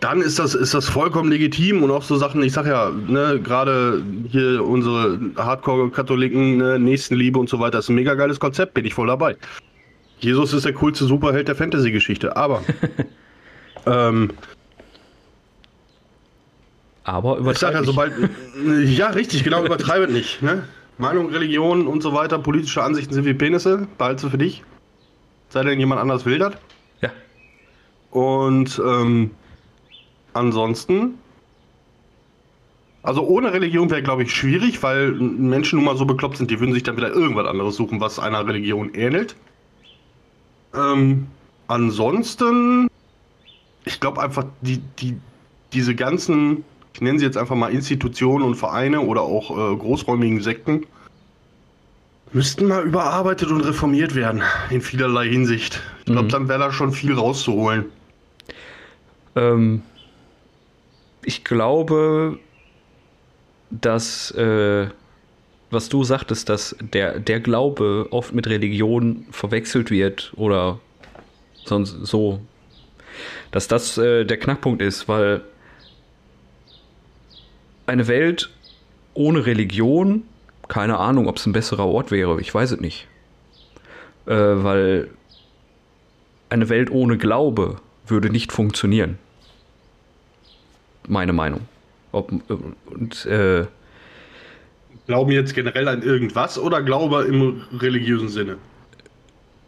dann 0.00 0.20
ist 0.20 0.38
das, 0.38 0.54
ist 0.54 0.74
das 0.74 0.88
vollkommen 0.88 1.30
legitim 1.30 1.82
und 1.82 1.90
auch 1.90 2.02
so 2.02 2.16
Sachen, 2.16 2.42
ich 2.42 2.52
sag 2.52 2.66
ja, 2.66 2.90
ne, 2.90 3.40
gerade 3.42 4.02
hier 4.28 4.62
unsere 4.64 5.18
Hardcore-Katholiken, 5.36 6.58
ne, 6.58 6.78
Nächstenliebe 6.78 7.38
und 7.38 7.48
so 7.48 7.60
weiter, 7.60 7.78
ist 7.78 7.88
ein 7.88 7.94
mega 7.94 8.14
geiles 8.14 8.38
Konzept, 8.38 8.74
bin 8.74 8.84
ich 8.84 8.94
voll 8.94 9.06
dabei. 9.06 9.36
Jesus 10.18 10.52
ist 10.52 10.64
der 10.64 10.74
coolste 10.74 11.04
Superheld 11.04 11.48
der 11.48 11.56
Fantasy-Geschichte, 11.56 12.36
aber. 12.36 12.62
ähm, 13.86 14.30
aber 17.04 17.38
übertreibt 17.38 17.74
ja, 17.74 17.84
sobald. 17.84 18.12
ja, 18.84 19.08
richtig, 19.10 19.44
genau, 19.44 19.64
übertreibet 19.64 20.10
nicht. 20.10 20.42
Ne? 20.42 20.64
Meinung, 20.98 21.30
Religion 21.30 21.86
und 21.86 22.02
so 22.02 22.12
weiter, 22.12 22.38
politische 22.38 22.82
Ansichten 22.82 23.14
sind 23.14 23.24
wie 23.24 23.34
Penisse, 23.34 23.86
behaltst 23.96 24.24
du 24.24 24.30
für 24.30 24.38
dich. 24.38 24.64
Sei 25.50 25.62
denn 25.62 25.78
jemand 25.78 26.00
anders 26.00 26.26
will 26.26 26.38
das. 26.38 26.54
Ja. 27.00 27.10
Und 28.10 28.80
ähm, 28.84 29.30
ansonsten. 30.36 31.14
Also 33.02 33.22
ohne 33.22 33.52
Religion 33.52 33.88
wäre, 33.90 34.02
glaube 34.02 34.24
ich, 34.24 34.34
schwierig, 34.34 34.82
weil 34.82 35.12
Menschen 35.12 35.76
nun 35.76 35.84
mal 35.84 35.96
so 35.96 36.04
bekloppt 36.04 36.38
sind, 36.38 36.50
die 36.50 36.58
würden 36.58 36.74
sich 36.74 36.82
dann 36.82 36.96
wieder 36.96 37.10
irgendwas 37.10 37.46
anderes 37.46 37.76
suchen, 37.76 38.00
was 38.00 38.18
einer 38.18 38.46
Religion 38.46 38.94
ähnelt. 38.94 39.36
Ähm, 40.74 41.28
ansonsten, 41.68 42.88
ich 43.84 44.00
glaube 44.00 44.20
einfach, 44.20 44.44
die, 44.60 44.78
die, 44.98 45.16
diese 45.72 45.94
ganzen, 45.94 46.64
ich 46.94 47.00
nenne 47.00 47.20
sie 47.20 47.24
jetzt 47.24 47.36
einfach 47.36 47.54
mal 47.54 47.72
Institutionen 47.72 48.44
und 48.44 48.56
Vereine 48.56 49.00
oder 49.00 49.22
auch 49.22 49.50
äh, 49.50 49.76
großräumigen 49.76 50.40
Sekten, 50.40 50.84
müssten 52.32 52.66
mal 52.66 52.84
überarbeitet 52.84 53.50
und 53.50 53.60
reformiert 53.60 54.16
werden, 54.16 54.42
in 54.70 54.80
vielerlei 54.80 55.28
Hinsicht. 55.28 55.80
Ich 56.00 56.06
glaube, 56.06 56.24
mhm. 56.24 56.28
dann 56.28 56.48
wäre 56.48 56.58
da 56.58 56.72
schon 56.72 56.92
viel 56.92 57.14
rauszuholen. 57.14 57.84
Ähm, 59.36 59.82
ich 61.26 61.44
glaube, 61.44 62.38
dass 63.70 64.30
äh, 64.30 64.86
was 65.70 65.88
du 65.88 66.04
sagtest, 66.04 66.48
dass 66.48 66.76
der, 66.80 67.18
der 67.18 67.40
Glaube 67.40 68.06
oft 68.10 68.32
mit 68.32 68.46
Religion 68.46 69.26
verwechselt 69.32 69.90
wird 69.90 70.32
oder 70.36 70.78
sonst 71.64 72.06
so, 72.06 72.40
dass 73.50 73.66
das 73.66 73.98
äh, 73.98 74.24
der 74.24 74.38
Knackpunkt 74.38 74.80
ist, 74.80 75.08
weil 75.08 75.42
eine 77.86 78.06
Welt 78.06 78.50
ohne 79.14 79.46
Religion, 79.46 80.22
keine 80.68 80.98
Ahnung, 80.98 81.26
ob 81.26 81.38
es 81.38 81.46
ein 81.46 81.52
besserer 81.52 81.86
Ort 81.86 82.12
wäre, 82.12 82.40
ich 82.40 82.54
weiß 82.54 82.70
es 82.72 82.80
nicht. 82.80 83.08
Äh, 84.26 84.32
weil 84.34 85.10
eine 86.50 86.68
Welt 86.68 86.92
ohne 86.92 87.18
Glaube 87.18 87.76
würde 88.06 88.30
nicht 88.30 88.52
funktionieren. 88.52 89.18
Meine 91.08 91.32
Meinung. 91.32 91.60
Ob, 92.12 92.32
und 92.86 93.26
äh, 93.26 93.66
Glauben 95.06 95.30
jetzt 95.30 95.54
generell 95.54 95.86
an 95.86 96.02
irgendwas 96.02 96.58
oder 96.58 96.82
Glaube 96.82 97.24
im 97.24 97.62
religiösen 97.78 98.28
Sinne? 98.28 98.56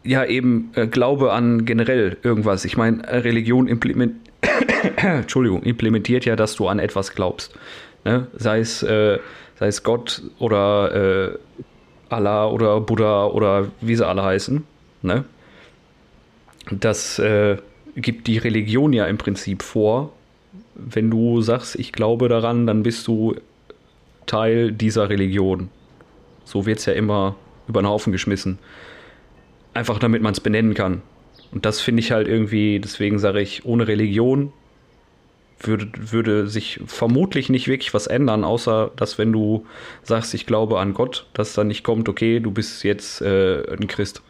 Ja, 0.03 0.25
eben 0.25 0.71
äh, 0.75 0.87
Glaube 0.87 1.31
an 1.31 1.65
generell 1.65 2.17
irgendwas. 2.23 2.65
Ich 2.65 2.75
meine, 2.75 3.03
äh, 3.07 3.17
Religion 3.17 3.67
implement 3.67 4.15
Entschuldigung, 4.97 5.63
implementiert 5.63 6.25
ja, 6.25 6.35
dass 6.35 6.55
du 6.55 6.67
an 6.67 6.79
etwas 6.79 7.13
glaubst. 7.13 7.53
Ne? 8.05 8.27
Sei, 8.33 8.59
es, 8.59 8.83
äh, 8.83 9.19
sei 9.57 9.67
es 9.67 9.83
Gott 9.83 10.21
oder 10.39 11.29
äh, 11.29 11.37
Allah 12.09 12.47
oder 12.47 12.79
Buddha 12.81 13.25
oder 13.27 13.67
wie 13.81 13.95
sie 13.95 14.07
alle 14.07 14.23
heißen. 14.23 14.63
Ne? 15.01 15.25
Das 16.71 17.19
äh, 17.19 17.57
gibt 17.95 18.27
die 18.27 18.37
Religion 18.37 18.93
ja 18.93 19.05
im 19.05 19.17
Prinzip 19.17 19.63
vor. 19.63 20.11
Wenn 20.89 21.09
du 21.09 21.41
sagst, 21.41 21.75
ich 21.75 21.91
glaube 21.91 22.29
daran, 22.29 22.67
dann 22.67 22.83
bist 22.83 23.07
du 23.07 23.35
Teil 24.25 24.71
dieser 24.71 25.09
Religion. 25.09 25.69
So 26.43 26.65
wird 26.65 26.79
es 26.79 26.85
ja 26.85 26.93
immer 26.93 27.35
über 27.67 27.81
den 27.81 27.87
Haufen 27.87 28.11
geschmissen. 28.11 28.59
Einfach 29.73 29.99
damit 29.99 30.21
man 30.21 30.33
es 30.33 30.39
benennen 30.39 30.73
kann. 30.73 31.01
Und 31.51 31.65
das 31.65 31.81
finde 31.81 32.01
ich 32.01 32.11
halt 32.11 32.27
irgendwie, 32.27 32.79
deswegen 32.79 33.19
sage 33.19 33.41
ich, 33.41 33.65
ohne 33.65 33.87
Religion 33.87 34.53
würde, 35.59 35.89
würde 35.95 36.47
sich 36.47 36.79
vermutlich 36.85 37.49
nicht 37.49 37.67
wirklich 37.67 37.93
was 37.93 38.07
ändern, 38.07 38.43
außer 38.43 38.91
dass 38.95 39.17
wenn 39.17 39.31
du 39.31 39.65
sagst, 40.03 40.33
ich 40.33 40.45
glaube 40.45 40.79
an 40.79 40.93
Gott, 40.93 41.25
dass 41.33 41.53
dann 41.53 41.67
nicht 41.67 41.83
kommt, 41.83 42.07
okay, 42.07 42.39
du 42.39 42.51
bist 42.51 42.83
jetzt 42.83 43.21
äh, 43.21 43.63
ein 43.71 43.87
Christ. 43.87 44.21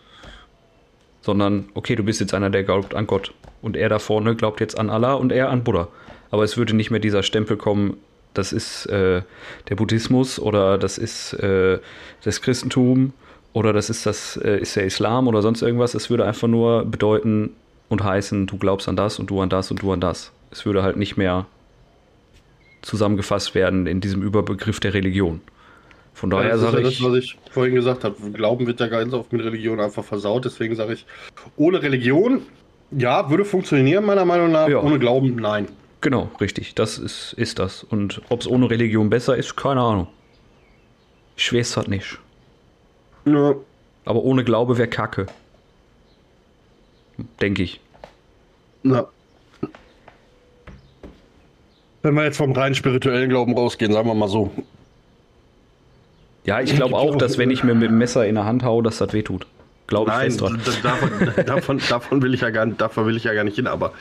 Sondern, 1.21 1.69
okay, 1.73 1.95
du 1.95 2.03
bist 2.03 2.21
jetzt 2.21 2.33
einer, 2.33 2.49
der 2.49 2.63
glaubt 2.63 2.95
an 2.95 3.05
Gott. 3.05 3.33
Und 3.61 3.75
er 3.75 3.89
da 3.89 3.99
vorne 3.99 4.35
glaubt 4.35 4.61
jetzt 4.61 4.79
an 4.79 4.89
Allah 4.89 5.13
und 5.13 5.31
er 5.31 5.49
an 5.49 5.63
Buddha. 5.63 5.89
Aber 6.31 6.43
es 6.43 6.57
würde 6.57 6.75
nicht 6.75 6.91
mehr 6.91 7.00
dieser 7.00 7.24
Stempel 7.24 7.57
kommen, 7.57 7.98
das 8.33 8.53
ist 8.53 8.86
äh, 8.88 9.21
der 9.69 9.75
Buddhismus 9.75 10.39
oder 10.39 10.77
das 10.77 10.98
ist 10.98 11.33
äh, 11.33 11.79
das 12.24 12.41
Christentum 12.41 13.13
oder 13.53 13.74
das 13.74 13.89
ist 13.89 14.05
das 14.05 14.38
äh, 14.38 14.59
ist 14.59 14.75
der 14.75 14.86
Islam 14.86 15.27
oder 15.27 15.41
sonst 15.41 15.62
irgendwas. 15.62 15.95
Es 15.95 16.09
würde 16.09 16.25
einfach 16.25 16.48
nur 16.48 16.86
bedeuten 16.86 17.51
und 17.89 18.03
heißen, 18.03 18.45
du 18.45 18.57
glaubst 18.57 18.88
an 18.88 18.95
das 18.95 19.19
und 19.19 19.29
du 19.29 19.41
an 19.41 19.50
das 19.50 19.71
und 19.71 19.81
du 19.81 19.91
an 19.91 20.00
das. 20.00 20.31
Es 20.51 20.65
würde 20.65 20.83
halt 20.83 20.98
nicht 20.98 21.17
mehr 21.17 21.48
zusammengefasst 22.81 23.55
werden 23.55 23.88
in 23.88 24.00
diesem 24.00 24.21
Überbegriff 24.21 24.79
der 24.79 24.93
Religion. 24.93 25.41
Von 26.13 26.29
daher 26.29 26.50
ja, 26.50 26.57
sage 26.57 26.81
ich. 26.81 27.00
Das, 27.00 27.07
was 27.07 27.17
ich 27.17 27.38
vorhin 27.51 27.75
gesagt 27.75 28.03
habe. 28.03 28.15
Glauben 28.31 28.67
wird 28.67 28.79
ja 28.79 28.88
ganz 28.88 29.13
oft 29.13 29.31
mit 29.31 29.43
Religion 29.43 29.79
einfach 29.79 30.03
versaut. 30.03 30.45
Deswegen 30.45 30.75
sage 30.75 30.93
ich, 30.93 31.05
ohne 31.55 31.81
Religion, 31.81 32.41
ja, 32.91 33.29
würde 33.29 33.45
funktionieren, 33.45 34.05
meiner 34.05 34.25
Meinung 34.25 34.51
nach. 34.51 34.67
Ja. 34.67 34.81
Ohne 34.81 35.00
Glauben, 35.00 35.36
nein. 35.36 35.67
Genau, 36.01 36.31
richtig. 36.39 36.75
Das 36.75 36.97
ist, 36.97 37.33
ist 37.33 37.59
das. 37.59 37.83
Und 37.83 38.21
ob 38.29 38.41
es 38.41 38.47
ohne 38.47 38.69
Religion 38.69 39.09
besser 39.09 39.35
ist, 39.35 39.57
keine 39.57 39.81
Ahnung. 39.81 40.07
Ich 41.35 41.53
weiß 41.53 41.77
halt 41.77 41.87
nicht. 41.87 42.17
Ja. 43.25 43.55
Aber 44.05 44.23
ohne 44.23 44.43
Glaube 44.43 44.77
wäre 44.77 44.87
Kacke. 44.87 45.27
Denke 47.41 47.63
ich. 47.63 47.81
Na. 48.83 49.07
Wenn 52.01 52.13
wir 52.13 52.23
jetzt 52.23 52.37
vom 52.37 52.53
rein 52.53 52.75
spirituellen 52.75 53.29
Glauben 53.29 53.57
rausgehen, 53.57 53.91
sagen 53.91 54.07
wir 54.07 54.13
mal 54.13 54.29
so. 54.29 54.51
Ja, 56.45 56.61
ich 56.61 56.73
glaube 56.73 56.95
auch, 56.95 57.17
dass 57.17 57.37
wenn 57.37 57.51
ich 57.51 57.63
mir 57.63 57.75
mit 57.75 57.89
dem 57.89 57.97
Messer 57.97 58.25
in 58.25 58.35
der 58.35 58.45
Hand 58.45 58.63
haue, 58.63 58.81
dass 58.81 58.99
das 58.99 59.11
wehtut. 59.11 59.45
Glaube 59.87 60.11
ich 60.11 60.17
Nein, 60.17 60.25
fest 60.31 60.41
dran. 60.41 60.61
Davon, 60.83 61.09
davon, 61.45 61.81
davon, 61.89 62.21
will 62.21 62.33
ich 62.33 62.41
ja 62.41 62.51
gar, 62.51 62.65
davon 62.67 63.05
will 63.05 63.17
ich 63.17 63.25
ja 63.25 63.33
gar 63.33 63.43
nicht 63.43 63.55
hin, 63.55 63.67
aber 63.67 63.93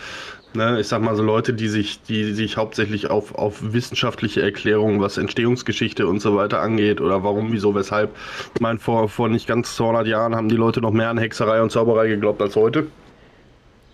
Ne, 0.54 0.80
ich 0.80 0.88
sag 0.88 1.02
mal 1.02 1.14
so 1.14 1.22
Leute, 1.22 1.52
die 1.52 1.68
sich, 1.68 2.02
die 2.02 2.32
sich 2.32 2.56
hauptsächlich 2.56 3.10
auf, 3.10 3.34
auf 3.34 3.72
wissenschaftliche 3.72 4.40
Erklärungen, 4.40 5.00
was 5.00 5.18
Entstehungsgeschichte 5.18 6.06
und 6.06 6.20
so 6.20 6.36
weiter 6.36 6.60
angeht 6.60 7.00
oder 7.00 7.22
warum, 7.22 7.52
wieso, 7.52 7.74
weshalb. 7.74 8.16
Ich 8.54 8.60
meine, 8.60 8.78
vor, 8.78 9.08
vor 9.08 9.28
nicht 9.28 9.46
ganz 9.46 9.76
200 9.76 10.06
Jahren 10.06 10.34
haben 10.34 10.48
die 10.48 10.56
Leute 10.56 10.80
noch 10.80 10.90
mehr 10.90 11.10
an 11.10 11.18
Hexerei 11.18 11.60
und 11.60 11.70
Zauberei 11.70 12.08
geglaubt 12.08 12.40
als 12.40 12.56
heute. 12.56 12.86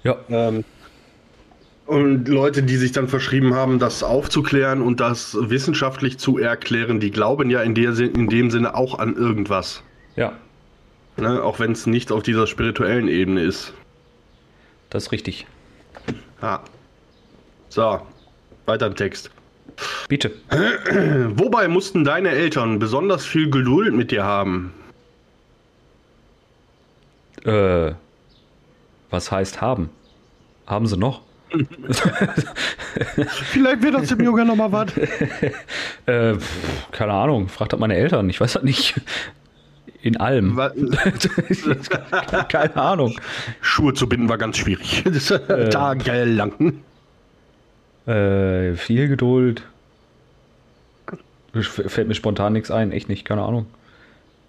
Ja. 0.04 0.16
Ähm, 0.28 0.64
und 1.86 2.28
Leute, 2.28 2.62
die 2.62 2.76
sich 2.76 2.92
dann 2.92 3.08
verschrieben 3.08 3.54
haben, 3.54 3.78
das 3.78 4.02
aufzuklären 4.02 4.80
und 4.80 5.00
das 5.00 5.36
wissenschaftlich 5.40 6.18
zu 6.18 6.38
erklären, 6.38 7.00
die 7.00 7.10
glauben 7.10 7.50
ja 7.50 7.62
in, 7.62 7.74
der, 7.74 7.98
in 7.98 8.28
dem 8.28 8.50
Sinne 8.50 8.74
auch 8.74 8.98
an 8.98 9.16
irgendwas. 9.16 9.82
Ja, 10.16 10.34
Ne? 11.16 11.42
Auch 11.42 11.60
wenn 11.60 11.72
es 11.72 11.86
nicht 11.86 12.10
auf 12.10 12.22
dieser 12.22 12.46
spirituellen 12.46 13.08
Ebene 13.08 13.42
ist. 13.42 13.72
das 14.90 15.04
ist 15.04 15.12
richtig. 15.12 15.46
Ja. 16.44 16.60
So, 17.70 18.02
weiter 18.66 18.88
im 18.88 18.94
Text. 18.96 19.30
Bitte. 20.08 20.30
Wobei 21.30 21.68
mussten 21.68 22.04
deine 22.04 22.28
Eltern 22.28 22.78
besonders 22.78 23.24
viel 23.24 23.48
Geduld 23.48 23.94
mit 23.94 24.10
dir 24.10 24.24
haben? 24.24 24.74
Äh, 27.44 27.92
was 29.08 29.32
heißt 29.32 29.62
haben? 29.62 29.88
Haben 30.66 30.86
sie 30.86 30.98
noch? 30.98 31.22
Vielleicht 33.50 33.82
wird 33.82 33.94
das 33.94 34.10
im 34.10 34.20
Yoga 34.20 34.44
nochmal 34.44 34.70
was. 34.70 34.92
Äh, 36.06 36.36
keine 36.90 37.14
Ahnung, 37.14 37.48
fragt 37.48 37.72
halt 37.72 37.80
meine 37.80 37.96
Eltern, 37.96 38.28
ich 38.28 38.38
weiß 38.38 38.52
das 38.52 38.62
nicht. 38.62 39.00
In 40.04 40.18
allem. 40.18 40.54
keine 42.48 42.76
Ahnung. 42.76 43.18
Schuhe 43.62 43.94
zu 43.94 44.06
binden 44.06 44.28
war 44.28 44.36
ganz 44.36 44.58
schwierig. 44.58 45.02
Das 45.04 45.32
Tagelang. 45.70 46.74
Äh, 48.06 48.74
viel 48.74 49.08
Geduld. 49.08 49.62
Fällt 51.54 52.06
mir 52.08 52.14
spontan 52.14 52.52
nichts 52.52 52.70
ein, 52.70 52.92
echt 52.92 53.08
nicht, 53.08 53.24
keine 53.24 53.42
Ahnung. 53.42 53.64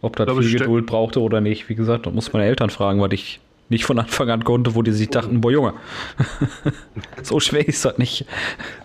Ob 0.01 0.17
das 0.17 0.29
viel 0.37 0.59
Geduld 0.59 0.87
brauchte 0.87 1.21
oder 1.21 1.39
nicht, 1.39 1.69
wie 1.69 1.75
gesagt, 1.75 2.05
da 2.05 2.09
muss 2.09 2.33
meine 2.33 2.45
Eltern 2.45 2.69
fragen, 2.69 2.99
weil 2.99 3.13
ich 3.13 3.39
nicht 3.69 3.85
von 3.85 3.97
Anfang 3.97 4.29
an 4.29 4.43
konnte, 4.43 4.75
wo 4.75 4.81
die 4.81 4.91
sich 4.91 5.09
dachten, 5.09 5.39
boah 5.39 5.51
Junge, 5.51 5.73
so 7.23 7.39
schwer 7.39 7.65
ist 7.65 7.85
das 7.85 7.97
nicht. 7.97 8.25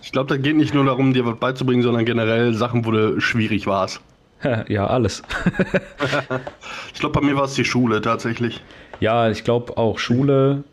Ich 0.01 0.13
glaube, 0.13 0.29
da 0.29 0.37
geht 0.37 0.55
nicht 0.55 0.73
nur 0.73 0.85
darum, 0.85 1.13
dir 1.13 1.25
was 1.25 1.37
beizubringen, 1.37 1.83
sondern 1.83 2.05
generell 2.05 2.53
Sachen, 2.53 2.85
wo 2.85 2.91
du 2.91 3.19
schwierig 3.19 3.67
warst. 3.67 4.01
Ja, 4.67 4.87
alles. 4.87 5.21
Ich 6.93 6.99
glaube, 6.99 7.19
bei 7.19 7.25
mir 7.25 7.35
war 7.35 7.45
es 7.45 7.53
die 7.55 7.65
Schule 7.65 8.01
tatsächlich. 8.01 8.61
Ja, 8.99 9.29
ich 9.29 9.43
glaube 9.43 9.77
auch 9.77 9.97
Schule. 9.99 10.63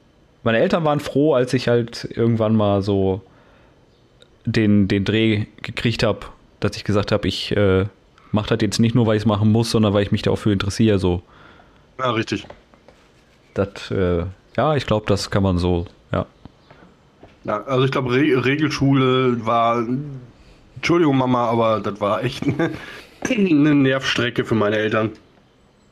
Meine 0.43 0.59
Eltern 0.59 0.85
waren 0.85 1.01
froh, 1.01 1.35
als 1.35 1.53
ich 1.55 1.69
halt 1.69 2.09
irgendwann 2.15 2.55
mal 2.57 2.83
so 2.83 3.23
den, 4.45 4.89
den 4.89 5.05
Dreh 5.05 5.47
gekriegt 5.63 6.03
habe, 6.03 6.21
dass 6.61 6.77
ich 6.77 6.85
gesagt 6.85 7.13
habe, 7.13 7.27
ich 7.29 7.57
äh, 7.57 7.87
mache 8.33 8.49
das 8.57 8.63
jetzt 8.63 8.79
nicht 8.79 8.95
nur, 8.95 9.07
weil 9.07 9.17
ich 9.17 9.23
es 9.23 9.27
machen 9.27 9.51
muss, 9.53 9.71
sondern 9.71 9.95
weil 9.95 10.03
ich 10.03 10.13
mich 10.13 10.23
dafür 10.23 10.53
interessiere. 10.53 10.99
So, 10.99 11.23
Ja, 11.99 12.11
richtig. 12.11 12.47
das, 13.55 13.91
äh, 13.91 14.25
ja, 14.57 14.75
ich 14.77 14.87
glaube, 14.87 15.07
das 15.07 15.31
kann 15.31 15.43
man 15.43 15.59
so, 15.59 15.87
ja. 16.13 16.27
Ja, 17.45 17.63
also 17.65 17.85
ich 17.85 17.91
glaube, 17.91 18.13
Re 18.13 18.45
Regelschule 18.45 19.45
war. 19.47 19.85
Entschuldigung, 20.77 21.17
Mama, 21.19 21.47
aber 21.47 21.81
das 21.81 22.01
war 22.01 22.23
echt 22.23 22.45
eine 23.23 23.75
Nervstrecke 23.75 24.45
für 24.45 24.55
meine 24.55 24.77
Eltern. 24.77 25.13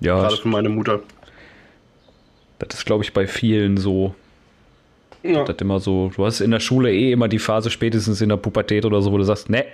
Ja, 0.01 0.19
Gerade 0.21 0.37
für 0.37 0.49
meine 0.49 0.69
Mutter. 0.69 1.01
das 2.59 2.79
ist, 2.79 2.87
glaube 2.87 3.05
ich, 3.05 3.13
bei 3.13 3.27
vielen 3.27 3.77
so. 3.77 4.15
Ja. 5.23 5.45
Das 5.45 5.57
immer 5.57 5.81
so, 5.81 6.13
du 6.15 6.25
hast 6.25 6.41
in 6.41 6.51
der 6.53 6.61
Schule 6.61 6.93
eh 6.93 7.11
immer 7.13 7.27
die 7.29 7.39
Phase, 7.41 7.71
spätestens 7.71 8.21
in 8.21 8.29
der 8.29 8.37
Pubertät 8.37 8.85
oder 8.85 9.03
so, 9.03 9.11
wo 9.11 9.19
du 9.19 9.25
sagst, 9.25 9.51
ne, 9.51 9.65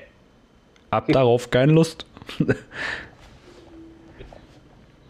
hab 0.91 1.09
darauf 1.09 1.51
keine 1.51 1.73
Lust. 1.73 2.07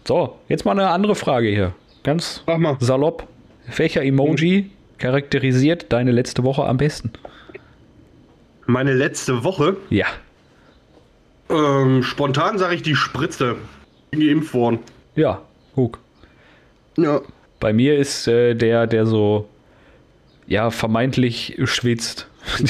so, 0.07 0.37
jetzt 0.49 0.65
mal 0.65 0.73
eine 0.73 0.89
andere 0.89 1.15
Frage 1.15 1.49
hier. 1.49 1.75
Ganz 2.03 2.43
salopp. 2.81 3.29
Welcher 3.77 4.03
Emoji 4.03 4.71
charakterisiert 4.99 5.93
deine 5.93 6.11
letzte 6.11 6.43
Woche 6.43 6.65
am 6.65 6.77
besten? 6.77 7.13
Meine 8.67 8.95
letzte 8.95 9.45
Woche, 9.45 9.77
Ja. 9.91 10.07
Ähm, 11.51 12.03
spontan 12.03 12.59
sage 12.59 12.75
ich 12.75 12.83
die 12.83 12.95
Spritze. 12.97 13.57
Bin 14.11 14.21
Geimpft 14.21 14.53
worden. 14.55 14.79
Ja, 15.17 15.41
guck. 15.75 15.99
Ja. 16.97 17.21
Bei 17.61 17.73
mir 17.73 17.97
ist 17.97 18.27
äh, 18.29 18.55
der, 18.55 18.87
der 18.87 19.07
so, 19.07 19.49
ja, 20.47 20.71
vermeintlich 20.71 21.57
schwitzt. 21.65 22.27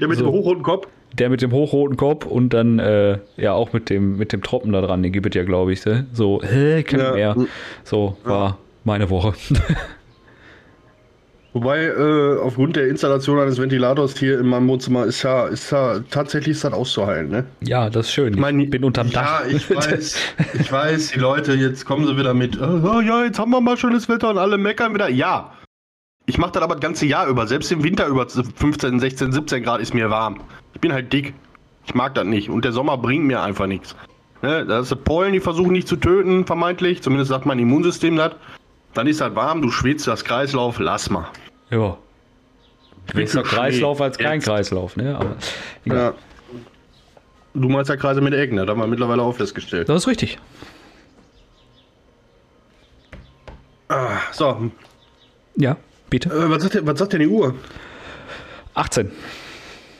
Der 0.00 0.08
mit 0.08 0.18
So. 0.18 0.24
dem 0.26 0.32
hochroten 0.32 0.62
Kopf. 0.62 0.86
Der 1.14 1.30
mit 1.30 1.40
dem 1.42 1.52
hochroten 1.52 1.96
Kopf 1.96 2.26
und 2.26 2.50
dann 2.50 2.78
äh, 2.78 3.18
ja 3.36 3.52
auch 3.52 3.72
mit 3.72 3.88
dem 3.88 4.16
mit 4.18 4.32
dem 4.32 4.42
Tropfen 4.42 4.72
da 4.72 4.80
dran, 4.80 5.02
den 5.02 5.12
gibt 5.12 5.26
es 5.26 5.34
ja, 5.34 5.44
glaube 5.44 5.72
ich. 5.72 5.84
Ne? 5.86 6.06
So, 6.12 6.42
hä, 6.42 6.82
kann 6.82 7.00
Ja. 7.00 7.12
mehr. 7.14 7.36
So 7.84 8.16
war 8.24 8.58
meine 8.84 9.08
Woche. 9.10 9.32
Wobei, 11.54 11.84
äh, 11.84 12.38
aufgrund 12.40 12.74
der 12.74 12.88
Installation 12.88 13.38
eines 13.38 13.60
Ventilators 13.60 14.18
hier 14.18 14.40
in 14.40 14.48
meinem 14.48 14.66
Wohnzimmer 14.66 15.04
ist 15.04 15.22
ja, 15.22 15.46
ist 15.46 15.70
ja 15.70 16.00
tatsächlich 16.10 16.56
ist 16.56 16.64
das 16.64 16.72
auszuhalten, 16.72 17.30
ne? 17.30 17.44
ja, 17.60 17.88
das 17.88 18.06
ist 18.06 18.12
schön. 18.12 18.34
Ich 18.34 18.40
mein, 18.40 18.68
bin 18.70 18.82
unterm 18.82 19.06
ja, 19.06 19.22
Dach. 19.22 19.46
ich 19.46 19.70
weiß, 19.70 20.16
ich 20.54 20.72
weiß, 20.72 21.12
die 21.12 21.20
Leute, 21.20 21.54
jetzt 21.54 21.84
kommen 21.84 22.08
sie 22.08 22.16
wieder 22.16 22.34
mit, 22.34 22.60
oh, 22.60 23.00
ja, 23.00 23.24
jetzt 23.24 23.38
haben 23.38 23.52
wir 23.52 23.60
mal 23.60 23.76
schönes 23.76 24.08
Wetter 24.08 24.30
und 24.30 24.38
alle 24.38 24.58
meckern 24.58 24.94
wieder. 24.94 25.08
Ja, 25.08 25.52
ich 26.26 26.38
mache 26.38 26.50
das 26.52 26.62
aber 26.64 26.74
das 26.74 26.82
ganze 26.82 27.06
Jahr 27.06 27.28
über, 27.28 27.46
selbst 27.46 27.70
im 27.70 27.84
Winter 27.84 28.08
über 28.08 28.26
15, 28.28 28.98
16, 28.98 29.30
17 29.30 29.62
Grad 29.62 29.80
ist 29.80 29.94
mir 29.94 30.10
warm. 30.10 30.40
Ich 30.74 30.80
bin 30.80 30.92
halt 30.92 31.12
dick. 31.12 31.34
Ich 31.86 31.94
mag 31.94 32.14
das 32.14 32.24
nicht 32.24 32.48
und 32.48 32.64
der 32.64 32.72
Sommer 32.72 32.98
bringt 32.98 33.26
mir 33.26 33.42
einfach 33.42 33.68
nichts. 33.68 33.94
Ne? 34.42 34.66
Das 34.66 34.90
ist 34.90 35.04
Pollen, 35.04 35.32
die 35.32 35.40
versuchen 35.40 35.72
nicht 35.72 35.86
zu 35.86 35.96
töten, 35.96 36.46
vermeintlich, 36.46 37.00
zumindest 37.00 37.28
sagt 37.28 37.46
mein 37.46 37.60
Immunsystem 37.60 38.16
das. 38.16 38.32
Dann 38.94 39.06
ist 39.06 39.20
das 39.20 39.34
warm, 39.36 39.62
du 39.62 39.70
schwitzt, 39.70 40.08
das 40.08 40.24
Kreislauf, 40.24 40.78
lass 40.78 41.10
mal. 41.10 41.28
Ja. 41.74 41.98
Besser 43.12 43.42
Kreislauf 43.42 44.00
als 44.00 44.16
kein 44.16 44.34
Jetzt. 44.36 44.44
Kreislauf, 44.46 44.96
ne? 44.96 45.16
Aber. 45.16 45.36
Ja. 45.84 46.14
Du 47.52 47.68
meinst 47.68 47.88
ja 47.90 47.96
Kreise 47.96 48.20
mit 48.20 48.32
Ecken, 48.34 48.56
das 48.56 48.66
haben 48.66 48.80
wir 48.80 48.86
mittlerweile 48.86 49.22
auch 49.22 49.34
festgestellt. 49.36 49.88
Das 49.88 50.02
ist 50.02 50.06
richtig. 50.08 50.38
Ah, 53.88 54.18
so, 54.32 54.70
Ja, 55.56 55.76
bitte. 56.10 56.30
äh, 56.30 56.50
was, 56.50 56.62
sagt, 56.62 56.74
denn- 56.74 56.86
was 56.86 56.98
sagt 56.98 57.12
denn 57.12 57.20
die 57.20 57.28
Uhr? 57.28 57.54
18. 58.74 59.10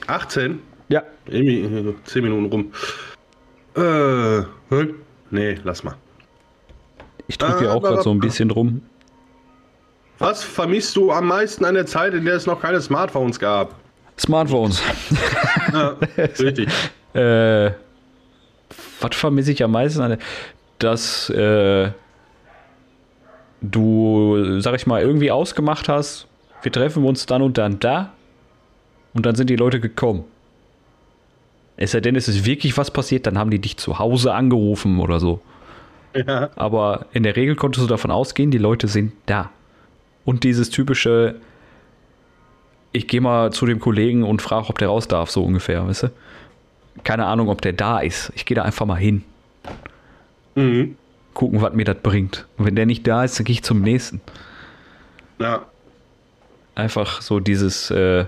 18? 0.07 0.59
Ja. 0.89 1.03
Irgendwie 1.27 1.61
äh, 1.61 1.93
10 2.03 2.23
Minuten 2.23 2.45
rum. 2.51 2.71
Äh, 3.75 4.41
hä? 4.69 4.93
nee, 5.31 5.57
lass 5.63 5.83
mal. 5.83 5.95
Ich 7.27 7.37
drücke 7.37 7.59
hier 7.59 7.73
auch 7.73 7.81
gerade 7.81 8.01
so 8.01 8.11
ein 8.11 8.19
bisschen 8.19 8.49
drum. 8.49 8.81
Was 10.19 10.43
vermisst 10.43 10.95
du 10.95 11.11
am 11.11 11.27
meisten 11.27 11.65
an 11.65 11.73
der 11.75 11.85
Zeit, 11.85 12.13
in 12.13 12.25
der 12.25 12.35
es 12.35 12.45
noch 12.45 12.61
keine 12.61 12.79
Smartphones 12.81 13.39
gab? 13.39 13.75
Smartphones. 14.17 14.81
Ja, 15.73 15.95
richtig. 16.17 16.69
Äh, 17.13 17.71
was 19.01 19.15
vermisse 19.15 19.51
ich 19.51 19.61
am 19.63 19.71
meisten? 19.71 20.01
an 20.01 20.09
der- 20.11 20.19
Dass 20.79 21.29
äh, 21.29 21.89
du, 23.61 24.59
sag 24.61 24.75
ich 24.75 24.87
mal, 24.87 25.01
irgendwie 25.01 25.31
ausgemacht 25.31 25.89
hast, 25.89 26.27
wir 26.61 26.71
treffen 26.71 27.03
uns 27.05 27.25
dann 27.25 27.41
und 27.41 27.57
dann 27.57 27.79
da 27.79 28.11
und 29.13 29.25
dann 29.25 29.35
sind 29.35 29.49
die 29.49 29.55
Leute 29.55 29.79
gekommen. 29.79 30.23
Es 31.77 31.91
sei 31.91 31.99
denn, 31.99 32.15
es 32.15 32.27
ist 32.29 32.45
wirklich 32.45 32.77
was 32.77 32.89
passiert, 32.89 33.27
dann 33.27 33.37
haben 33.37 33.51
die 33.51 33.59
dich 33.59 33.75
zu 33.77 33.99
Hause 33.99 34.33
angerufen 34.33 34.99
oder 34.99 35.19
so. 35.19 35.41
Ja, 36.15 36.49
Aber 36.55 37.07
in 37.11 37.23
der 37.23 37.35
Regel 37.35 37.57
konntest 37.57 37.83
du 37.83 37.89
davon 37.89 38.11
ausgehen, 38.11 38.49
die 38.49 38.57
Leute 38.57 38.87
sind 38.87 39.11
da. 39.25 39.51
Und 40.25 40.43
dieses 40.43 40.69
typische, 40.71 41.35
ich 42.91 43.07
gehe 43.07 43.21
mal 43.21 43.51
zu 43.53 43.65
dem 43.65 43.79
Kollegen 43.79 44.23
und 44.23 44.41
frage, 44.41 44.69
ob 44.69 44.77
der 44.79 44.87
raus 44.87 45.07
darf, 45.07 45.29
so 45.29 45.43
ungefähr, 45.43 45.87
weißt 45.87 46.03
du? 46.03 46.11
Keine 47.03 47.25
Ahnung, 47.25 47.49
ob 47.49 47.61
der 47.61 47.73
da 47.73 47.99
ist. 47.99 48.31
Ich 48.35 48.45
gehe 48.45 48.55
da 48.55 48.63
einfach 48.63 48.85
mal 48.85 48.95
hin, 48.95 49.23
mhm. 50.55 50.97
gucken, 51.33 51.61
was 51.61 51.73
mir 51.73 51.85
das 51.85 51.97
bringt. 52.01 52.47
Und 52.57 52.65
wenn 52.65 52.75
der 52.75 52.85
nicht 52.85 53.05
da 53.07 53.23
ist, 53.23 53.37
dann 53.37 53.45
gehe 53.45 53.53
ich 53.53 53.63
zum 53.63 53.81
nächsten. 53.81 54.21
ja. 55.39 55.65
Einfach 56.75 57.21
so 57.21 57.39
dieses, 57.39 57.89
äh, 57.89 58.25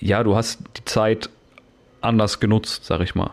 ja, 0.00 0.24
du 0.24 0.34
hast 0.34 0.58
die 0.76 0.84
Zeit 0.84 1.30
anders 2.00 2.40
genutzt, 2.40 2.84
sag 2.84 3.00
ich 3.00 3.14
mal. 3.14 3.32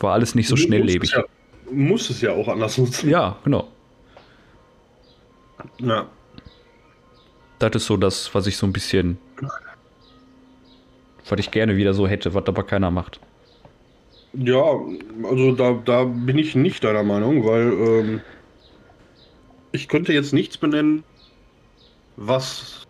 War 0.00 0.14
alles 0.14 0.34
nicht 0.34 0.48
so 0.48 0.56
Du 0.56 0.62
schnelllebig. 0.62 1.12
musst 1.14 1.14
es 1.14 1.16
Ja, 1.16 1.24
muss 1.72 2.10
es 2.10 2.20
ja 2.20 2.32
auch 2.32 2.48
anders 2.48 2.78
nutzen. 2.78 3.08
Ja, 3.10 3.36
genau. 3.44 3.68
Ja. 5.78 6.06
Das 7.58 7.72
ist 7.74 7.86
so 7.86 7.96
das, 7.96 8.34
was 8.34 8.46
ich 8.46 8.56
so 8.56 8.66
ein 8.66 8.72
bisschen, 8.72 9.18
was 11.28 11.38
ich 11.38 11.50
gerne 11.50 11.76
wieder 11.76 11.94
so 11.94 12.08
hätte, 12.08 12.34
was 12.34 12.46
aber 12.46 12.64
keiner 12.64 12.90
macht. 12.90 13.20
Ja, 14.34 14.80
also 15.24 15.52
da, 15.52 15.78
da 15.84 16.04
bin 16.04 16.38
ich 16.38 16.54
nicht 16.54 16.84
deiner 16.84 17.02
Meinung, 17.02 17.44
weil 17.46 17.72
ähm, 17.72 18.20
ich 19.72 19.88
könnte 19.88 20.12
jetzt 20.12 20.32
nichts 20.32 20.56
benennen, 20.56 21.04
was 22.16 22.86